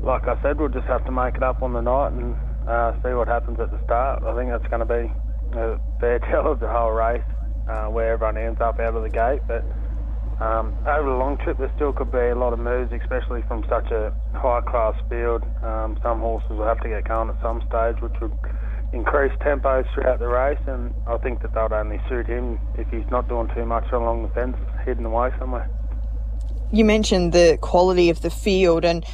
like 0.00 0.28
I 0.28 0.40
said, 0.40 0.60
we'll 0.60 0.68
just 0.68 0.86
have 0.86 1.04
to 1.06 1.12
make 1.12 1.34
it 1.34 1.42
up 1.42 1.62
on 1.62 1.72
the 1.72 1.82
night 1.82 2.12
and 2.12 2.36
uh, 2.68 2.92
see 3.02 3.14
what 3.14 3.28
happens 3.28 3.58
at 3.58 3.70
the 3.70 3.82
start. 3.84 4.22
I 4.22 4.36
think 4.36 4.50
that's 4.50 4.66
going 4.68 4.86
to 4.86 4.92
be 4.92 5.10
a 5.58 5.80
fair 6.00 6.18
tell 6.30 6.52
of 6.52 6.60
the 6.60 6.68
whole 6.68 6.92
race, 6.92 7.24
uh, 7.68 7.86
where 7.86 8.12
everyone 8.12 8.36
ends 8.36 8.60
up 8.60 8.78
out 8.78 8.94
of 8.94 9.02
the 9.02 9.10
gate. 9.10 9.40
But 9.48 9.64
um, 10.44 10.76
over 10.86 11.08
the 11.08 11.16
long 11.16 11.38
trip, 11.42 11.58
there 11.58 11.72
still 11.74 11.92
could 11.92 12.12
be 12.12 12.28
a 12.30 12.36
lot 12.36 12.52
of 12.52 12.58
moves, 12.58 12.92
especially 12.92 13.42
from 13.48 13.64
such 13.68 13.90
a 13.90 14.14
high 14.34 14.60
class 14.60 14.94
field. 15.08 15.42
Um, 15.64 15.98
some 16.02 16.20
horses 16.20 16.50
will 16.50 16.66
have 16.66 16.80
to 16.82 16.88
get 16.88 17.08
going 17.08 17.30
at 17.30 17.40
some 17.42 17.64
stage, 17.66 18.00
which 18.00 18.14
would 18.20 18.36
increase 18.92 19.32
tempos 19.40 19.84
throughout 19.92 20.18
the 20.18 20.28
race, 20.28 20.60
and 20.66 20.94
I 21.06 21.18
think 21.18 21.42
that 21.42 21.52
they'll 21.54 21.72
only 21.72 22.00
suit 22.08 22.26
him 22.26 22.58
if 22.76 22.88
he's 22.88 23.08
not 23.10 23.28
doing 23.28 23.48
too 23.54 23.66
much 23.66 23.90
along 23.92 24.22
the 24.22 24.28
fence, 24.30 24.56
hidden 24.84 25.04
away 25.04 25.30
somewhere. 25.38 25.68
You 26.70 26.84
mentioned 26.84 27.32
the 27.32 27.58
quality 27.60 28.08
of 28.10 28.22
the 28.22 28.30
field, 28.30 28.84
and 28.84 29.04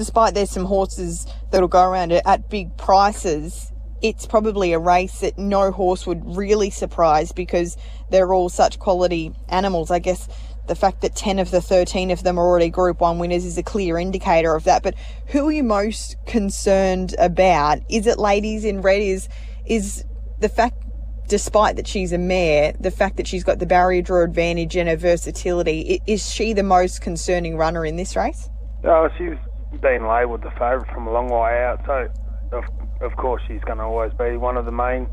despite 0.00 0.32
there's 0.32 0.50
some 0.50 0.64
horses 0.64 1.26
that'll 1.50 1.68
go 1.68 1.86
around 1.86 2.10
at 2.10 2.48
big 2.48 2.74
prices, 2.78 3.70
it's 4.00 4.24
probably 4.24 4.72
a 4.72 4.78
race 4.78 5.20
that 5.20 5.36
no 5.36 5.70
horse 5.70 6.06
would 6.06 6.22
really 6.24 6.70
surprise 6.70 7.32
because 7.32 7.76
they're 8.08 8.32
all 8.32 8.48
such 8.48 8.78
quality 8.78 9.30
animals. 9.50 9.90
I 9.90 9.98
guess 9.98 10.26
the 10.68 10.74
fact 10.74 11.02
that 11.02 11.14
10 11.14 11.38
of 11.38 11.50
the 11.50 11.60
13 11.60 12.10
of 12.10 12.22
them 12.22 12.38
are 12.38 12.46
already 12.46 12.70
Group 12.70 13.02
1 13.02 13.18
winners 13.18 13.44
is 13.44 13.58
a 13.58 13.62
clear 13.62 13.98
indicator 13.98 14.54
of 14.54 14.64
that. 14.64 14.82
But 14.82 14.94
who 15.26 15.48
are 15.48 15.52
you 15.52 15.62
most 15.62 16.16
concerned 16.26 17.14
about? 17.18 17.80
Is 17.90 18.06
it 18.06 18.18
Ladies 18.18 18.64
in 18.64 18.80
Red? 18.80 19.02
Is, 19.02 19.28
is 19.66 20.06
the 20.38 20.48
fact, 20.48 20.82
despite 21.28 21.76
that 21.76 21.86
she's 21.86 22.14
a 22.14 22.18
mare, 22.18 22.72
the 22.80 22.90
fact 22.90 23.18
that 23.18 23.26
she's 23.26 23.44
got 23.44 23.58
the 23.58 23.66
barrier 23.66 24.00
draw 24.00 24.24
advantage 24.24 24.76
and 24.76 24.88
her 24.88 24.96
versatility, 24.96 26.00
is 26.06 26.26
she 26.26 26.54
the 26.54 26.62
most 26.62 27.02
concerning 27.02 27.58
runner 27.58 27.84
in 27.84 27.96
this 27.96 28.16
race? 28.16 28.48
Oh, 28.82 29.10
she's 29.18 29.36
been 29.78 30.06
labelled 30.06 30.42
the 30.42 30.50
favourite 30.50 30.92
from 30.92 31.06
a 31.06 31.12
long 31.12 31.28
way 31.28 31.62
out, 31.62 31.80
so 31.86 32.08
of, 32.52 32.64
of 33.00 33.16
course 33.16 33.42
she's 33.46 33.62
going 33.62 33.78
to 33.78 33.84
always 33.84 34.12
be 34.18 34.36
one 34.36 34.56
of 34.56 34.64
the 34.64 34.72
main 34.72 35.08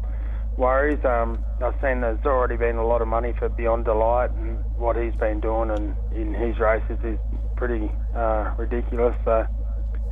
worries. 0.57 0.99
Um, 1.05 1.43
I've 1.63 1.75
seen 1.81 2.01
there's 2.01 2.25
already 2.25 2.57
been 2.57 2.77
a 2.77 2.85
lot 2.85 3.01
of 3.01 3.07
money 3.07 3.33
for 3.37 3.49
Beyond 3.49 3.85
Delight, 3.85 4.31
and 4.31 4.57
what 4.75 4.95
he's 4.95 5.15
been 5.15 5.39
doing 5.39 5.69
and 5.69 5.95
in 6.15 6.33
his 6.33 6.59
races 6.59 6.97
is 7.03 7.19
pretty 7.55 7.91
uh, 8.15 8.53
ridiculous. 8.57 9.15
So 9.23 9.45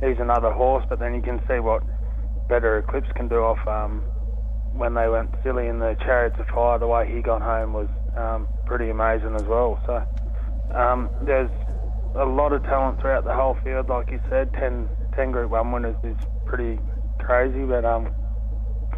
he's 0.00 0.18
another 0.18 0.52
horse, 0.52 0.84
but 0.88 0.98
then 0.98 1.14
you 1.14 1.22
can 1.22 1.40
see 1.48 1.58
what 1.58 1.82
Better 2.48 2.78
Eclipse 2.78 3.10
can 3.16 3.28
do 3.28 3.36
off 3.36 3.58
um, 3.66 4.02
when 4.72 4.94
they 4.94 5.08
went 5.08 5.30
silly 5.42 5.66
in 5.66 5.80
the 5.80 5.96
Chariots 6.04 6.36
of 6.38 6.46
Fire. 6.46 6.78
The 6.78 6.86
way 6.86 7.10
he 7.12 7.20
got 7.20 7.42
home 7.42 7.72
was 7.72 7.88
um, 8.16 8.46
pretty 8.66 8.90
amazing 8.90 9.34
as 9.34 9.44
well. 9.44 9.82
So 9.86 10.06
um, 10.76 11.10
there's 11.24 11.50
a 12.18 12.24
lot 12.24 12.52
of 12.52 12.62
talent 12.64 13.00
throughout 13.00 13.24
the 13.24 13.34
whole 13.34 13.56
field, 13.62 13.88
like 13.88 14.10
you 14.10 14.20
said. 14.28 14.52
10, 14.54 14.88
10 15.14 15.30
Group 15.32 15.50
One 15.50 15.72
winners 15.72 15.96
is 16.02 16.16
pretty 16.46 16.78
crazy, 17.20 17.64
but 17.64 17.84
um, 17.84 18.08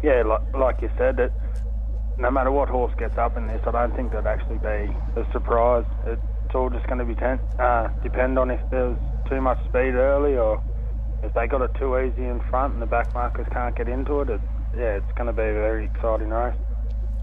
yeah, 0.03 0.23
like, 0.23 0.41
like 0.53 0.81
you 0.81 0.89
said, 0.97 1.19
it, 1.19 1.31
no 2.17 2.31
matter 2.31 2.51
what 2.51 2.69
horse 2.69 2.93
gets 2.97 3.17
up 3.17 3.37
in 3.37 3.47
this, 3.47 3.61
I 3.65 3.71
don't 3.71 3.95
think 3.95 4.11
there'd 4.11 4.27
actually 4.27 4.59
be 4.59 4.93
a 5.19 5.25
surprise. 5.31 5.85
It's 6.05 6.55
all 6.55 6.69
just 6.69 6.87
going 6.87 6.99
to 6.99 7.05
be 7.05 7.15
ten, 7.15 7.39
uh, 7.59 7.89
depend 8.03 8.39
on 8.39 8.51
if 8.51 8.59
there's 8.71 8.97
too 9.29 9.41
much 9.41 9.59
speed 9.65 9.95
early 9.95 10.35
or 10.37 10.63
if 11.23 11.33
they 11.33 11.47
got 11.47 11.61
it 11.61 11.71
too 11.77 11.97
easy 11.99 12.25
in 12.25 12.39
front 12.49 12.73
and 12.73 12.81
the 12.81 12.85
back 12.85 13.13
markers 13.13 13.47
can't 13.51 13.75
get 13.75 13.87
into 13.87 14.21
it. 14.21 14.29
it 14.29 14.41
yeah, 14.77 14.97
it's 14.97 15.11
going 15.15 15.27
to 15.27 15.33
be 15.33 15.41
a 15.41 15.53
very 15.53 15.85
exciting 15.85 16.29
race. 16.29 16.55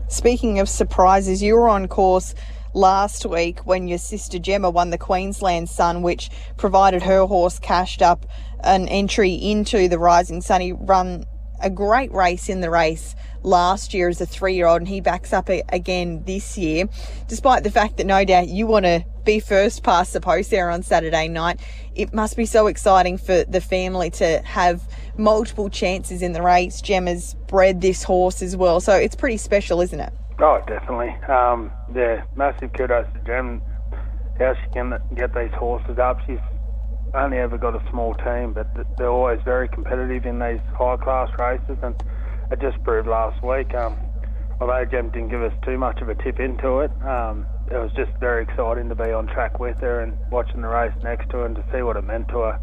Speaking 0.09 0.59
of 0.59 0.69
surprises, 0.69 1.43
you 1.43 1.55
were 1.55 1.69
on 1.69 1.89
course 1.89 2.35
last 2.77 3.25
week 3.25 3.61
when 3.61 3.89
your 3.89 3.99
sister 3.99 4.39
Gemma 4.39 4.69
won 4.69 4.91
the 4.91 4.99
Queensland 4.99 5.71
Sun, 5.71 6.03
which 6.03 6.31
provided 6.59 7.03
her 7.03 7.25
horse 7.25 7.59
cashed 7.59 8.03
up 8.03 8.27
an 8.63 8.87
entry 8.89 9.33
into 9.33 9.89
the 9.89 9.99
Rising 9.99 10.43
Sunny 10.43 10.73
run 10.73 11.25
a 11.63 11.71
great 11.71 12.13
race 12.13 12.51
in 12.51 12.61
the 12.61 12.69
race 12.69 13.15
last 13.43 13.95
year 13.95 14.11
as 14.11 14.21
a 14.21 14.27
three 14.27 14.55
year 14.55 14.67
old, 14.67 14.83
and 14.83 14.89
he 14.89 15.01
backs 15.01 15.33
up 15.33 15.49
again 15.49 16.23
this 16.27 16.59
year, 16.59 16.87
despite 17.29 17.65
the 17.65 17.71
fact 17.71 17.97
that 17.97 18.05
no 18.05 18.27
doubt 18.27 18.49
you 18.49 18.67
want 18.67 18.85
to 18.85 19.05
be 19.25 19.41
first 19.41 19.83
past 19.83 20.13
the 20.13 20.21
post 20.21 20.51
there 20.51 20.71
on 20.71 20.83
Saturday 20.83 21.29
night. 21.29 21.59
It 21.95 22.13
must 22.13 22.37
be 22.37 22.45
so 22.45 22.67
exciting 22.67 23.17
for 23.17 23.45
the 23.45 23.63
family 23.63 24.11
to 24.11 24.43
have 24.43 24.83
multiple 25.17 25.71
chances 25.71 26.21
in 26.21 26.35
the 26.35 26.43
race. 26.43 26.83
Gemma's 26.83 27.35
bred 27.47 27.81
this 27.81 28.03
horse 28.03 28.43
as 28.43 28.55
well, 28.55 28.81
so 28.81 28.93
it's 28.93 29.17
pretty 29.17 29.39
special, 29.39 29.81
isn't 29.81 30.01
it? 30.01 30.13
Oh, 30.41 30.61
definitely. 30.69 31.17
Um, 31.29 31.71
yeah, 31.95 32.23
massive 32.37 32.73
kudos 32.77 33.07
to 33.15 33.21
Gem. 33.25 33.63
How 34.39 34.53
she 34.55 34.69
can 34.73 34.93
get 35.17 35.35
these 35.35 35.53
horses 35.59 35.99
up. 35.99 36.19
She's 36.27 36.39
only 37.15 37.39
ever 37.39 37.57
got 37.57 37.75
a 37.75 37.91
small 37.91 38.15
team, 38.15 38.53
but 38.53 38.69
they're 38.99 39.09
always 39.09 39.41
very 39.45 39.69
competitive 39.69 40.27
in 40.27 40.39
these 40.39 40.61
high 40.77 40.97
class 40.97 41.29
races, 41.39 41.79
and 41.83 41.95
it 42.51 42.61
just 42.61 42.83
proved 42.85 43.09
last 43.09 43.43
week. 43.43 43.75
Um, 43.75 43.97
although 44.61 44.85
Jem 44.85 45.09
didn't 45.11 45.31
give 45.31 45.43
us 45.43 45.53
too 45.65 45.79
much 45.79 46.03
of 46.03 46.11
a 46.11 46.15
tip 46.15 46.39
into 46.39 46.81
it, 46.81 46.91
um, 47.03 47.47
it 47.73 47.79
was 47.79 47.91
just 47.97 48.11
very 48.21 48.43
exciting 48.43 48.91
to 48.91 48.95
be 48.95 49.13
on 49.13 49.27
track 49.29 49.59
with 49.59 49.77
her 49.81 50.03
and 50.03 50.13
watching 50.31 50.61
the 50.61 50.69
race 50.69 50.93
next 51.03 51.31
to 51.31 51.39
her 51.39 51.47
and 51.47 51.57
to 51.57 51.65
see 51.73 51.81
what 51.81 51.97
it 51.97 52.05
meant 52.05 52.29
to 52.29 52.53
her. 52.53 52.59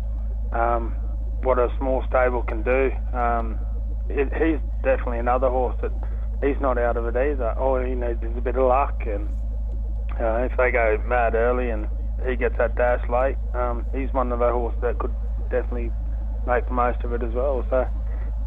Um, 0.53 0.93
what 1.41 1.57
a 1.57 1.69
small 1.79 2.03
stable 2.07 2.43
can 2.43 2.61
do. 2.61 2.91
Um, 3.17 3.57
it, 4.09 4.29
he's 4.37 4.61
definitely 4.83 5.19
another 5.19 5.49
horse 5.49 5.75
that 5.81 5.91
he's 6.43 6.59
not 6.61 6.77
out 6.77 6.97
of 6.97 7.05
it 7.05 7.15
either. 7.15 7.53
All 7.57 7.79
he 7.79 7.95
needs 7.95 8.21
is 8.23 8.37
a 8.37 8.41
bit 8.41 8.55
of 8.55 8.67
luck, 8.67 9.01
and 9.05 9.29
uh, 10.19 10.47
if 10.49 10.55
they 10.57 10.71
go 10.71 11.01
mad 11.07 11.35
early 11.35 11.69
and 11.69 11.87
he 12.27 12.35
gets 12.35 12.57
that 12.57 12.75
dash 12.75 13.01
late. 13.09 13.37
Um, 13.53 13.85
he's 13.93 14.13
one 14.13 14.31
of 14.31 14.39
the 14.39 14.51
horses 14.51 14.79
that 14.81 14.99
could 14.99 15.13
definitely 15.49 15.91
make 16.47 16.65
the 16.67 16.73
most 16.73 17.03
of 17.03 17.13
it 17.13 17.23
as 17.23 17.33
well. 17.33 17.65
So 17.69 17.87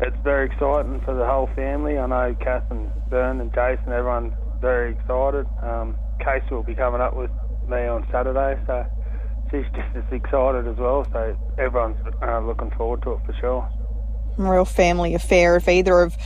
it's 0.01 0.17
very 0.23 0.47
exciting 0.47 1.01
for 1.05 1.15
the 1.15 1.27
whole 1.27 1.49
family. 1.55 1.99
I 1.99 2.07
know 2.07 2.37
Kath 2.41 2.71
and 2.71 2.91
Bern 3.09 3.41
and 3.41 3.53
Jason, 3.53 3.93
everyone's 3.93 4.35
very 4.61 4.93
excited. 4.93 5.47
Um, 5.63 5.97
Casey 6.21 6.55
will 6.55 6.63
be 6.63 6.75
coming 6.75 7.01
up 7.01 7.17
with 7.17 7.31
me 7.69 7.87
on 7.87 8.07
Saturday, 8.11 8.61
so 8.67 8.87
she's 9.51 9.67
just 9.75 9.97
as 9.97 10.05
excited 10.13 10.67
as 10.67 10.77
well. 10.77 11.07
So 11.13 11.37
everyone's 11.59 11.99
uh, 12.23 12.41
looking 12.41 12.71
forward 12.73 13.03
to 13.03 13.13
it 13.13 13.21
for 13.27 13.35
sure. 13.41 13.69
Real 14.39 14.67
family 14.67 15.15
affair. 15.15 15.57
If 15.57 15.69
either 15.69 16.03
of 16.03 16.17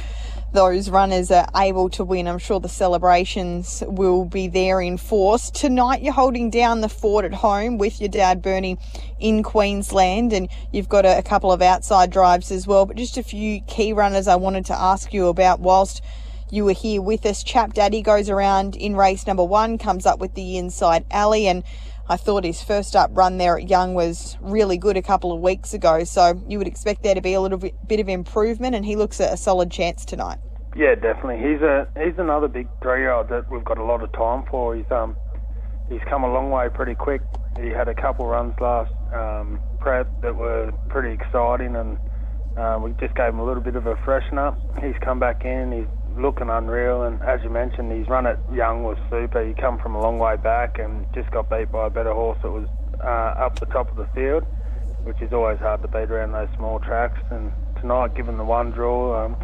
those 0.52 0.90
runners 0.90 1.30
are 1.30 1.48
able 1.54 1.88
to 1.90 2.04
win, 2.04 2.26
I'm 2.26 2.38
sure 2.38 2.58
the 2.58 2.68
celebrations 2.68 3.82
will 3.86 4.24
be 4.24 4.48
there 4.48 4.80
in 4.80 4.96
force. 4.96 5.50
Tonight, 5.50 6.02
you're 6.02 6.12
holding 6.12 6.50
down 6.50 6.80
the 6.80 6.88
fort 6.88 7.24
at 7.24 7.34
home 7.34 7.78
with 7.78 8.00
your 8.00 8.08
dad, 8.08 8.42
Bernie, 8.42 8.78
in 9.18 9.42
Queensland, 9.42 10.32
and 10.32 10.48
you've 10.72 10.88
got 10.88 11.06
a, 11.06 11.18
a 11.18 11.22
couple 11.22 11.52
of 11.52 11.62
outside 11.62 12.10
drives 12.10 12.50
as 12.50 12.66
well. 12.66 12.84
But 12.86 12.96
just 12.96 13.16
a 13.16 13.22
few 13.22 13.60
key 13.62 13.92
runners 13.92 14.26
I 14.26 14.36
wanted 14.36 14.66
to 14.66 14.78
ask 14.78 15.12
you 15.12 15.28
about 15.28 15.60
whilst 15.60 16.02
you 16.50 16.64
were 16.64 16.72
here 16.72 17.00
with 17.00 17.24
us. 17.26 17.44
Chap 17.44 17.74
Daddy 17.74 18.02
goes 18.02 18.28
around 18.28 18.74
in 18.74 18.96
race 18.96 19.26
number 19.26 19.44
one, 19.44 19.78
comes 19.78 20.04
up 20.04 20.18
with 20.18 20.34
the 20.34 20.58
inside 20.58 21.04
alley, 21.10 21.46
and 21.46 21.62
I 22.10 22.16
thought 22.16 22.42
his 22.42 22.60
first 22.60 22.96
up 22.96 23.08
run 23.14 23.38
there 23.38 23.56
at 23.56 23.70
Young 23.70 23.94
was 23.94 24.36
really 24.40 24.76
good 24.78 24.96
a 24.96 25.02
couple 25.02 25.30
of 25.30 25.40
weeks 25.40 25.72
ago. 25.74 26.02
So 26.02 26.42
you 26.48 26.58
would 26.58 26.66
expect 26.66 27.04
there 27.04 27.14
to 27.14 27.20
be 27.20 27.34
a 27.34 27.40
little 27.40 27.58
bit 27.58 28.00
of 28.00 28.08
improvement, 28.08 28.74
and 28.74 28.84
he 28.84 28.96
looks 28.96 29.20
at 29.20 29.32
a 29.32 29.36
solid 29.36 29.70
chance 29.70 30.04
tonight. 30.04 30.38
Yeah, 30.74 30.96
definitely. 30.96 31.38
He's 31.38 31.62
a 31.62 31.86
he's 32.02 32.18
another 32.18 32.48
big 32.48 32.66
three-year-old 32.82 33.28
that 33.28 33.48
we've 33.48 33.64
got 33.64 33.78
a 33.78 33.84
lot 33.84 34.02
of 34.02 34.12
time 34.12 34.44
for. 34.50 34.74
He's 34.74 34.90
um 34.90 35.14
he's 35.88 36.00
come 36.10 36.24
a 36.24 36.32
long 36.32 36.50
way 36.50 36.68
pretty 36.74 36.96
quick. 36.96 37.22
He 37.62 37.68
had 37.68 37.86
a 37.86 37.94
couple 37.94 38.26
runs 38.26 38.54
last 38.60 38.92
um, 39.14 39.60
prep 39.78 40.08
that 40.22 40.34
were 40.34 40.72
pretty 40.88 41.14
exciting, 41.14 41.76
and 41.76 41.96
uh, 42.58 42.80
we 42.82 42.90
just 42.98 43.14
gave 43.14 43.28
him 43.28 43.38
a 43.38 43.44
little 43.44 43.62
bit 43.62 43.76
of 43.76 43.86
a 43.86 43.94
freshen 44.04 44.36
up. 44.36 44.58
He's 44.82 44.98
come 45.04 45.20
back 45.20 45.44
in. 45.44 45.70
He's 45.70 45.99
looking 46.16 46.48
unreal. 46.48 47.02
And 47.02 47.20
as 47.22 47.42
you 47.42 47.50
mentioned, 47.50 47.92
his 47.92 48.08
run 48.08 48.26
at 48.26 48.38
Young 48.52 48.82
was 48.82 48.98
super. 49.10 49.44
He 49.46 49.54
come 49.54 49.78
from 49.78 49.94
a 49.94 50.00
long 50.00 50.18
way 50.18 50.36
back 50.36 50.78
and 50.78 51.06
just 51.14 51.30
got 51.30 51.50
beat 51.50 51.70
by 51.70 51.86
a 51.86 51.90
better 51.90 52.12
horse 52.12 52.38
that 52.42 52.50
was 52.50 52.68
uh, 53.02 53.44
up 53.44 53.58
the 53.58 53.66
top 53.66 53.90
of 53.90 53.96
the 53.96 54.06
field, 54.14 54.44
which 55.04 55.20
is 55.22 55.32
always 55.32 55.58
hard 55.58 55.82
to 55.82 55.88
beat 55.88 56.10
around 56.10 56.32
those 56.32 56.48
small 56.56 56.78
tracks. 56.80 57.20
And 57.30 57.52
tonight, 57.80 58.14
given 58.14 58.36
the 58.36 58.44
one 58.44 58.70
draw, 58.70 59.24
um, 59.24 59.36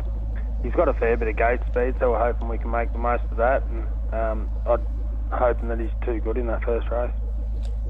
he's 0.62 0.74
got 0.74 0.88
a 0.88 0.94
fair 0.94 1.16
bit 1.16 1.28
of 1.28 1.36
gate 1.36 1.60
speed, 1.70 1.94
so 1.98 2.12
we're 2.12 2.32
hoping 2.32 2.48
we 2.48 2.58
can 2.58 2.70
make 2.70 2.92
the 2.92 2.98
most 2.98 3.24
of 3.30 3.36
that. 3.36 3.62
And 3.64 3.86
um, 4.14 4.50
I'm 4.66 4.86
hoping 5.30 5.68
that 5.68 5.80
he's 5.80 5.90
too 6.04 6.20
good 6.20 6.36
in 6.36 6.46
that 6.48 6.64
first 6.64 6.88
race. 6.90 7.12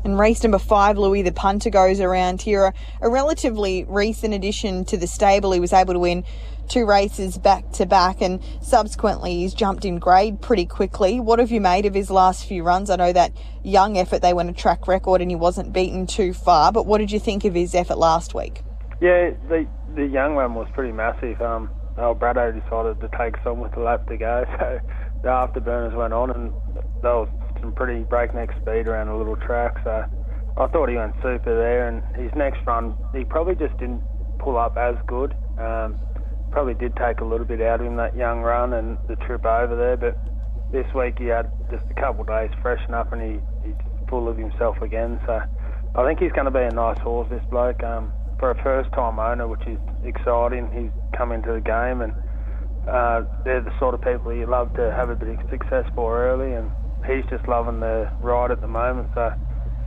And 0.05 0.19
race 0.19 0.43
number 0.45 0.59
five, 0.59 0.99
Louis 0.99 1.23
the 1.23 1.33
punter 1.33 1.69
goes 1.69 2.01
around 2.01 2.41
here. 2.41 2.73
A 3.01 3.11
relatively 3.11 3.85
recent 3.89 4.35
addition 4.35 4.85
to 4.85 4.97
the 4.97 5.09
stable. 5.09 5.51
He 5.51 5.59
was 5.59 5.73
able 5.73 5.95
to 5.95 5.99
win 5.99 6.25
two 6.69 6.87
races 6.87 7.39
back 7.39 7.71
to 7.73 7.87
back 7.87 8.21
and 8.21 8.43
subsequently 8.63 9.37
he's 9.37 9.55
jumped 9.55 9.85
in 9.85 9.99
grade 9.99 10.41
pretty 10.41 10.67
quickly. 10.67 11.21
What 11.21 11.39
have 11.39 11.51
you 11.51 11.61
made 11.61 11.87
of 11.87 11.95
his 11.95 12.11
last 12.11 12.47
few 12.47 12.63
runs? 12.63 12.91
I 12.91 12.97
know 12.97 13.13
that 13.13 13.33
young 13.63 13.99
effort, 13.99 14.23
they 14.23 14.33
went 14.33 14.51
a 14.51 14.53
track 14.53 14.87
record 14.87 15.21
and 15.21 15.31
he 15.31 15.37
wasn't 15.37 15.73
beaten 15.73 16.07
too 16.07 16.33
far, 16.33 16.73
but 16.73 16.87
what 16.87 16.99
did 16.99 17.11
you 17.11 17.21
think 17.21 17.45
of 17.45 17.55
his 17.55 17.75
effort 17.75 17.99
last 17.99 18.35
week? 18.35 18.63
Yeah, 19.01 19.31
the 19.49 19.67
the 19.95 20.07
young 20.07 20.35
one 20.35 20.55
was 20.55 20.69
pretty 20.75 20.93
massive. 20.93 21.41
Um, 21.41 21.71
Brado 21.97 22.53
decided 22.53 23.01
to 23.01 23.09
take 23.19 23.35
some 23.43 23.61
with 23.61 23.73
the 23.73 23.81
lap 23.81 24.07
to 24.09 24.17
go, 24.17 24.45
so 24.59 24.79
the 25.23 25.29
afterburners 25.29 25.97
went 25.97 26.13
on 26.13 26.31
and 26.31 26.53
there 27.03 27.15
was 27.15 27.29
some 27.61 27.73
pretty 27.75 28.03
breakneck 28.05 28.51
speed 28.61 28.87
around 28.87 29.09
a 29.09 29.17
little 29.17 29.37
track, 29.37 29.77
so 29.85 30.05
I 30.59 30.67
thought 30.69 30.89
he 30.89 30.97
went 30.97 31.15
super 31.23 31.55
there 31.55 31.89
and 31.89 32.03
his 32.17 32.33
next 32.35 32.65
run, 32.67 32.97
he 33.15 33.25
probably 33.25 33.55
just 33.55 33.77
didn't 33.79 34.03
pull 34.39 34.57
up 34.57 34.77
as 34.77 34.97
good. 35.07 35.35
Um, 35.59 35.99
probably 36.57 36.73
did 36.73 36.97
take 36.97 37.21
a 37.21 37.25
little 37.25 37.45
bit 37.45 37.61
out 37.61 37.81
of 37.81 37.87
him 37.87 37.97
that 37.97 38.17
young 38.17 38.41
run 38.41 38.73
and 38.73 38.97
the 39.09 39.17
trip 39.27 39.45
over 39.45 39.77
there. 39.77 39.95
But 39.95 40.17
this 40.73 40.87
week 40.95 41.19
he 41.19 41.27
had 41.27 41.53
just 41.71 41.85
a 41.91 42.01
couple 42.01 42.23
of 42.23 42.29
days 42.29 42.49
freshen 42.63 42.95
up 42.95 43.13
and 43.13 43.21
he, 43.21 43.37
he's 43.63 43.77
full 44.09 44.27
of 44.27 44.39
himself 44.39 44.81
again. 44.81 45.21
So 45.27 45.37
I 45.37 46.07
think 46.07 46.19
he's 46.19 46.33
going 46.33 46.47
to 46.47 46.51
be 46.51 46.65
a 46.65 46.73
nice 46.73 46.97
horse, 47.01 47.29
this 47.29 47.45
bloke. 47.51 47.85
Um, 47.85 48.11
for 48.39 48.53
a 48.53 48.63
first 48.63 48.91
time 48.93 49.19
owner, 49.19 49.47
which 49.47 49.67
is 49.67 49.77
exciting, 50.03 50.73
he's 50.73 50.89
come 51.13 51.31
into 51.31 51.53
the 51.53 51.61
game 51.61 52.01
and 52.01 52.15
uh, 52.89 53.29
they're 53.45 53.61
the 53.61 53.79
sort 53.79 53.93
of 53.93 54.01
people 54.01 54.33
you 54.33 54.47
love 54.47 54.73
to 54.77 54.91
have 54.97 55.11
a 55.11 55.15
bit 55.15 55.29
of 55.29 55.37
success 55.51 55.85
for 55.95 56.25
early, 56.25 56.55
and 56.55 56.73
he's 57.05 57.29
just 57.29 57.47
loving 57.49 57.81
the 57.81 58.09
ride 58.23 58.51
at 58.51 58.63
the 58.63 58.69
moment. 58.69 59.11
So 59.13 59.29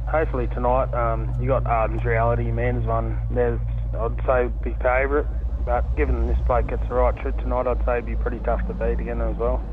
hopefully 0.07 0.45
tonight, 0.53 0.93
um, 0.93 1.33
you 1.41 1.47
got 1.47 1.65
Arden's 1.65 2.05
Reality 2.05 2.51
Men's 2.51 2.85
one. 2.85 3.17
There's, 3.31 3.59
I'd 3.97 4.21
say, 4.27 4.51
big 4.61 4.77
favourite, 4.83 5.25
but 5.69 5.95
given 5.95 6.25
this 6.25 6.39
bloke 6.47 6.67
gets 6.67 6.81
the 6.87 6.95
right 6.95 7.15
trip 7.21 7.37
tonight, 7.37 7.67
I'd 7.67 7.85
say 7.85 7.99
it'd 7.99 8.05
be 8.07 8.15
pretty 8.15 8.39
tough 8.39 8.65
to 8.67 8.73
beat 8.73 8.99
again 8.99 9.21
as 9.21 9.37
well. 9.37 9.63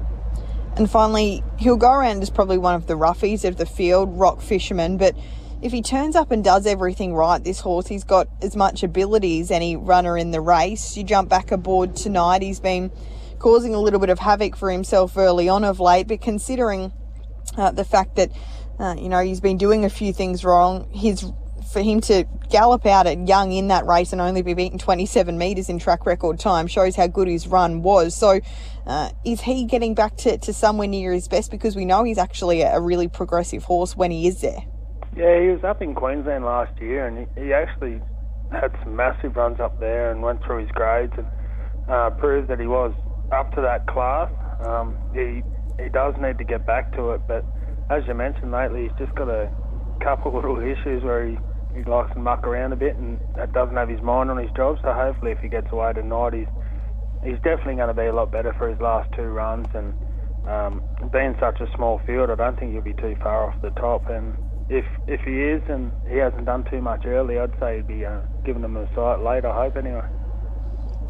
And 0.77 0.91
finally, 0.91 1.43
he'll 1.59 1.79
go 1.79 1.91
around 1.91 2.23
as 2.23 2.29
probably 2.29 2.59
one 2.59 2.75
of 2.75 2.87
the 2.87 2.99
roughies 2.99 3.49
of 3.49 3.57
the 3.57 3.65
field, 3.65 4.11
Rock 4.19 4.43
Fisherman, 4.43 4.99
but 4.99 5.17
if 5.63 5.73
he 5.73 5.81
turns 5.81 6.15
up 6.15 6.31
and 6.31 6.45
does 6.45 6.67
everything 6.67 7.15
right, 7.15 7.43
this 7.43 7.61
horse, 7.61 7.87
he's 7.87 8.05
got 8.05 8.29
as 8.43 8.55
much 8.55 8.83
ability 8.83 9.41
as 9.41 9.51
any 9.51 9.75
runner 9.75 10.19
in 10.19 10.33
the 10.33 10.41
race. 10.43 10.99
You 10.99 11.03
jump 11.03 11.31
back 11.31 11.51
aboard 11.51 11.97
tonight, 11.97 12.43
he's 12.43 12.61
been 12.61 12.93
causing 13.39 13.75
a 13.75 13.81
little 13.81 13.99
bit 13.99 14.11
of 14.11 14.19
havoc 14.19 14.55
for 14.55 14.71
himself 14.71 15.17
early 15.17 15.49
on 15.49 15.65
of 15.65 15.81
late, 15.81 16.09
but 16.09 16.21
considering 16.21 16.93
uh, 17.57 17.71
the 17.71 17.87
fact 17.87 18.17
that, 18.17 18.31
uh, 18.79 18.97
you 18.99 19.09
know, 19.09 19.21
he's 19.21 19.41
been 19.41 19.57
doing 19.57 19.87
a 19.87 19.91
few 19.91 20.13
things 20.13 20.45
wrong, 20.45 20.91
his 20.93 21.25
for 21.73 21.83
him 21.83 22.01
to 22.03 22.25
gallop 22.49 22.87
out 22.87 23.07
at 23.07 23.27
young 23.27 23.53
in 23.53 23.69
that 23.69 23.87
race 23.87 24.13
and 24.13 24.21
only 24.21 24.43
be 24.43 24.55
beaten 24.55 24.79
27 24.79 25.37
metres 25.37 25.69
in 25.69 25.79
track 25.79 26.07
record 26.07 26.39
time 26.39 26.67
shows 26.67 26.97
how 26.97 27.07
good 27.07 27.29
his 27.29 27.47
run 27.47 27.83
was. 27.83 28.15
So, 28.15 28.41
uh, 28.87 29.11
is 29.25 29.41
he 29.41 29.65
getting 29.65 29.95
back 29.95 30.17
to, 30.19 30.39
to 30.39 30.53
somewhere 30.53 30.89
near 30.89 31.13
his 31.13 31.29
best? 31.29 31.51
Because 31.51 31.75
we 31.75 31.85
know 31.85 32.05
he's 32.05 32.19
actually 32.19 32.63
a 32.63 32.81
really 32.81 33.09
progressive 33.09 33.65
horse 33.65 33.97
when 33.97 34.11
he 34.11 34.27
is 34.27 34.41
there. 34.41 34.61
Yeah, 35.17 35.41
he 35.41 35.49
was 35.49 35.65
up 35.65 35.83
in 35.83 35.95
Queensland 35.95 36.45
last 36.45 36.79
year, 36.81 37.07
and 37.07 37.27
he, 37.37 37.45
he 37.45 37.53
actually 37.53 38.01
had 38.53 38.71
some 38.83 38.95
massive 38.95 39.35
runs 39.35 39.59
up 39.61 39.81
there 39.81 40.13
and 40.13 40.23
went 40.23 40.45
through 40.45 40.63
his 40.63 40.71
grades 40.73 41.13
and 41.17 41.27
uh, 41.89 42.11
proved 42.11 42.49
that 42.49 42.61
he 42.61 42.67
was 42.67 42.93
up 43.33 43.53
to 43.55 43.61
that 43.61 43.87
class. 43.87 44.31
Um, 44.65 44.97
he 45.15 45.43
he 45.83 45.91
does 45.91 46.15
need 46.21 46.39
to 46.39 46.45
get 46.45 46.67
back 46.67 46.95
to 46.97 47.11
it, 47.11 47.21
but 47.29 47.45
as 47.91 48.03
you 48.07 48.15
mentioned 48.15 48.51
lately, 48.51 48.85
he's 48.85 48.99
just 48.99 49.15
got 49.15 49.29
a 49.29 49.51
couple 50.03 50.29
of 50.29 50.35
little 50.35 50.59
issues 50.59 51.03
where 51.03 51.27
he, 51.29 51.37
he 51.77 51.85
likes 51.85 52.13
to 52.15 52.19
muck 52.19 52.47
around 52.47 52.73
a 52.73 52.77
bit 52.77 52.97
and 52.97 53.19
that 53.37 53.53
doesn't 53.53 53.77
have 53.77 53.89
his 53.89 54.01
mind 54.03 54.31
on 54.31 54.39
his 54.39 54.51
job. 54.57 54.79
So 54.83 54.93
hopefully, 54.93 55.33
if 55.33 55.39
he 55.39 55.49
gets 55.49 55.69
away 55.71 55.93
tonight, 55.93 56.35
he's 56.35 56.49
he's 57.23 57.37
definitely 57.45 57.77
going 57.77 57.89
to 57.89 57.95
be 57.95 58.07
a 58.07 58.13
lot 58.13 58.33
better 58.33 58.55
for 58.57 58.69
his 58.69 58.81
last 58.81 59.09
two 59.15 59.29
runs. 59.29 59.67
And 59.75 59.93
um, 60.49 60.83
being 61.13 61.37
such 61.41 61.61
a 61.61 61.67
small 61.77 62.01
field, 62.07 62.31
I 62.31 62.35
don't 62.35 62.59
think 62.59 62.73
he'll 62.73 62.83
be 62.83 62.95
too 62.95 63.17
far 63.23 63.51
off 63.51 63.61
the 63.63 63.71
top. 63.71 64.09
And 64.09 64.37
if 64.69 64.85
if 65.07 65.21
he 65.21 65.43
is 65.43 65.63
and 65.69 65.93
he 66.09 66.17
hasn't 66.17 66.47
done 66.47 66.65
too 66.71 66.81
much 66.81 67.05
early, 67.05 67.39
I'd 67.39 67.59
say 67.61 67.77
he'd 67.77 67.87
be 67.87 68.05
uh, 68.05 68.21
giving 68.45 68.63
them 68.63 68.77
a 68.77 68.89
sight 68.95 69.21
late. 69.21 69.45
I 69.45 69.55
hope 69.55 69.77
anyway. 69.77 70.07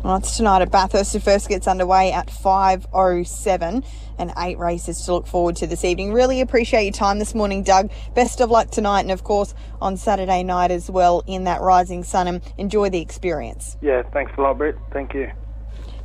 Well, 0.07 0.19
it's 0.19 0.37
tonight 0.37 0.63
at 0.63 0.71
Bathurst. 0.71 1.15
The 1.15 1.19
first 1.19 1.49
gets 1.49 1.67
underway 1.67 2.13
at 2.13 2.29
5.07 2.29 3.85
and 4.21 4.33
eight 4.39 4.57
races 4.57 5.01
to 5.01 5.15
look 5.15 5.27
forward 5.27 5.57
to 5.57 5.67
this 5.67 5.85
evening. 5.85 6.13
Really 6.13 6.41
appreciate 6.41 6.85
your 6.85 6.93
time 6.93 7.19
this 7.19 7.35
morning, 7.35 7.65
Doug. 7.65 7.91
Best 8.15 8.41
of 8.41 8.49
luck 8.49 8.71
tonight 8.71 9.01
and, 9.01 9.11
of 9.11 9.25
course, 9.25 9.53
on 9.81 9.97
Saturday 9.97 10.45
night 10.45 10.71
as 10.71 10.89
well 10.89 11.25
in 11.27 11.43
that 11.43 11.61
rising 11.61 12.05
sun 12.05 12.29
and 12.29 12.41
enjoy 12.57 12.89
the 12.89 13.01
experience. 13.01 13.77
Yeah, 13.83 14.05
thanks 14.13 14.31
a 14.39 14.43
lot, 14.43 14.59
Britt. 14.59 14.77
Thank 14.93 15.13
you. 15.13 15.33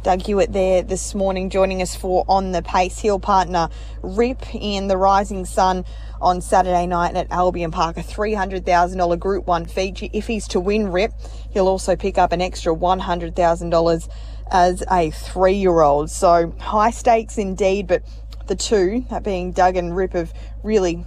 Doug 0.01 0.23
Hewitt 0.23 0.51
there 0.51 0.81
this 0.81 1.13
morning 1.13 1.51
joining 1.51 1.79
us 1.83 1.95
for 1.95 2.25
On 2.27 2.53
the 2.53 2.63
Pace. 2.63 2.97
He'll 2.97 3.19
partner 3.19 3.69
Rip 4.01 4.55
in 4.55 4.87
the 4.87 4.97
Rising 4.97 5.45
Sun 5.45 5.85
on 6.21 6.39
Saturday 6.41 6.85
night 6.85 7.15
at 7.15 7.31
Albion 7.31 7.71
Park, 7.71 7.97
a 7.97 8.01
$300,000 8.01 9.19
Group 9.19 9.47
1 9.47 9.65
feature. 9.65 10.07
If 10.13 10.27
he's 10.27 10.47
to 10.49 10.59
win 10.59 10.91
Rip, 10.91 11.13
he'll 11.51 11.67
also 11.67 11.95
pick 11.95 12.17
up 12.17 12.31
an 12.31 12.41
extra 12.41 12.75
$100,000 12.75 14.09
as 14.51 14.83
a 14.91 15.11
three 15.11 15.53
year 15.53 15.81
old. 15.81 16.11
So 16.11 16.53
high 16.59 16.91
stakes 16.91 17.37
indeed, 17.37 17.87
but 17.87 18.03
the 18.47 18.55
two, 18.55 19.05
that 19.09 19.23
being 19.23 19.51
Doug 19.51 19.77
and 19.77 19.95
Rip, 19.95 20.13
have 20.13 20.33
really 20.63 21.05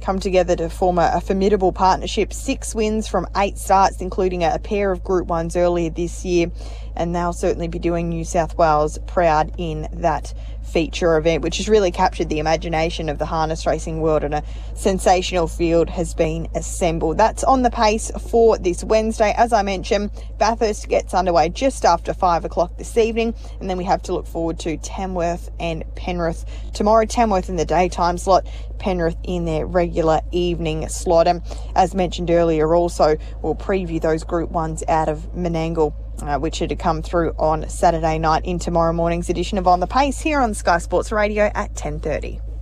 come 0.00 0.18
together 0.18 0.56
to 0.56 0.68
form 0.68 0.98
a, 0.98 1.10
a, 1.14 1.20
formidable 1.20 1.72
partnership. 1.72 2.32
Six 2.32 2.74
wins 2.74 3.08
from 3.08 3.26
eight 3.36 3.58
starts, 3.58 4.00
including 4.00 4.44
a, 4.44 4.54
a, 4.54 4.58
pair 4.58 4.92
of 4.92 5.02
Group 5.02 5.28
1s 5.28 5.56
earlier 5.56 5.90
this 5.90 6.24
year, 6.24 6.50
and 6.96 7.14
they'll 7.14 7.32
certainly 7.32 7.68
be 7.68 7.78
doing 7.78 8.08
New 8.08 8.24
South 8.24 8.56
Wales 8.56 8.98
proud 9.06 9.52
in 9.58 9.88
that 9.92 10.34
feature 10.66 11.16
event, 11.16 11.42
which 11.42 11.58
has 11.58 11.68
really 11.68 11.92
captured 11.92 12.28
the 12.28 12.40
imagination 12.40 13.08
of 13.08 13.18
the 13.18 13.26
harness 13.26 13.66
racing 13.66 14.00
world, 14.00 14.24
and 14.24 14.34
a 14.34 14.42
sensational 14.74 15.46
field 15.46 15.88
has 15.88 16.12
been 16.12 16.48
assembled. 16.54 17.16
That's 17.16 17.44
on 17.44 17.62
the 17.62 17.70
pace 17.70 18.10
for 18.30 18.58
this 18.58 18.82
Wednesday. 18.82 19.32
As 19.36 19.52
I 19.52 19.62
mentioned, 19.62 20.10
Bathurst 20.38 20.88
gets 20.88 21.14
underway 21.14 21.48
just 21.50 21.84
after 21.84 22.12
five 22.12 22.44
o'clock 22.44 22.76
this 22.78 22.96
evening, 22.96 23.34
and 23.60 23.70
then 23.70 23.78
we 23.78 23.84
have 23.84 24.02
to 24.02 24.12
look 24.12 24.26
forward 24.26 24.58
to 24.60 24.76
Tamworth 24.78 25.50
and 25.60 25.84
Penrith 25.94 26.44
tomorrow. 26.74 27.04
Tamworth 27.06 27.48
in 27.48 27.56
the 27.56 27.64
daytime 27.64 28.18
slot, 28.18 28.46
Penrith 28.78 29.16
in 29.22 29.44
their 29.44 29.66
regular 29.66 30.20
evening 30.32 30.88
slot. 30.88 31.28
And 31.28 31.42
as 31.74 31.94
mentioned 31.94 32.30
earlier, 32.30 32.74
also 32.74 33.16
we'll 33.40 33.54
preview 33.54 34.00
those 34.00 34.24
Group 34.24 34.50
Ones 34.50 34.82
out 34.88 35.08
of 35.08 35.32
Menangle 35.34 35.94
uh, 36.22 36.38
which 36.38 36.62
are 36.62 36.66
to 36.66 36.76
come 36.76 37.02
through 37.02 37.32
on 37.38 37.68
Saturday 37.68 38.18
night 38.18 38.44
in 38.44 38.58
tomorrow 38.58 38.92
morning's 38.92 39.28
edition 39.28 39.58
of 39.58 39.66
On 39.66 39.80
the 39.80 39.86
Pace 39.86 40.20
here 40.20 40.40
on 40.40 40.54
Sky 40.54 40.78
Sports 40.78 41.12
Radio 41.12 41.50
at 41.54 41.74
10:30. 41.74 42.55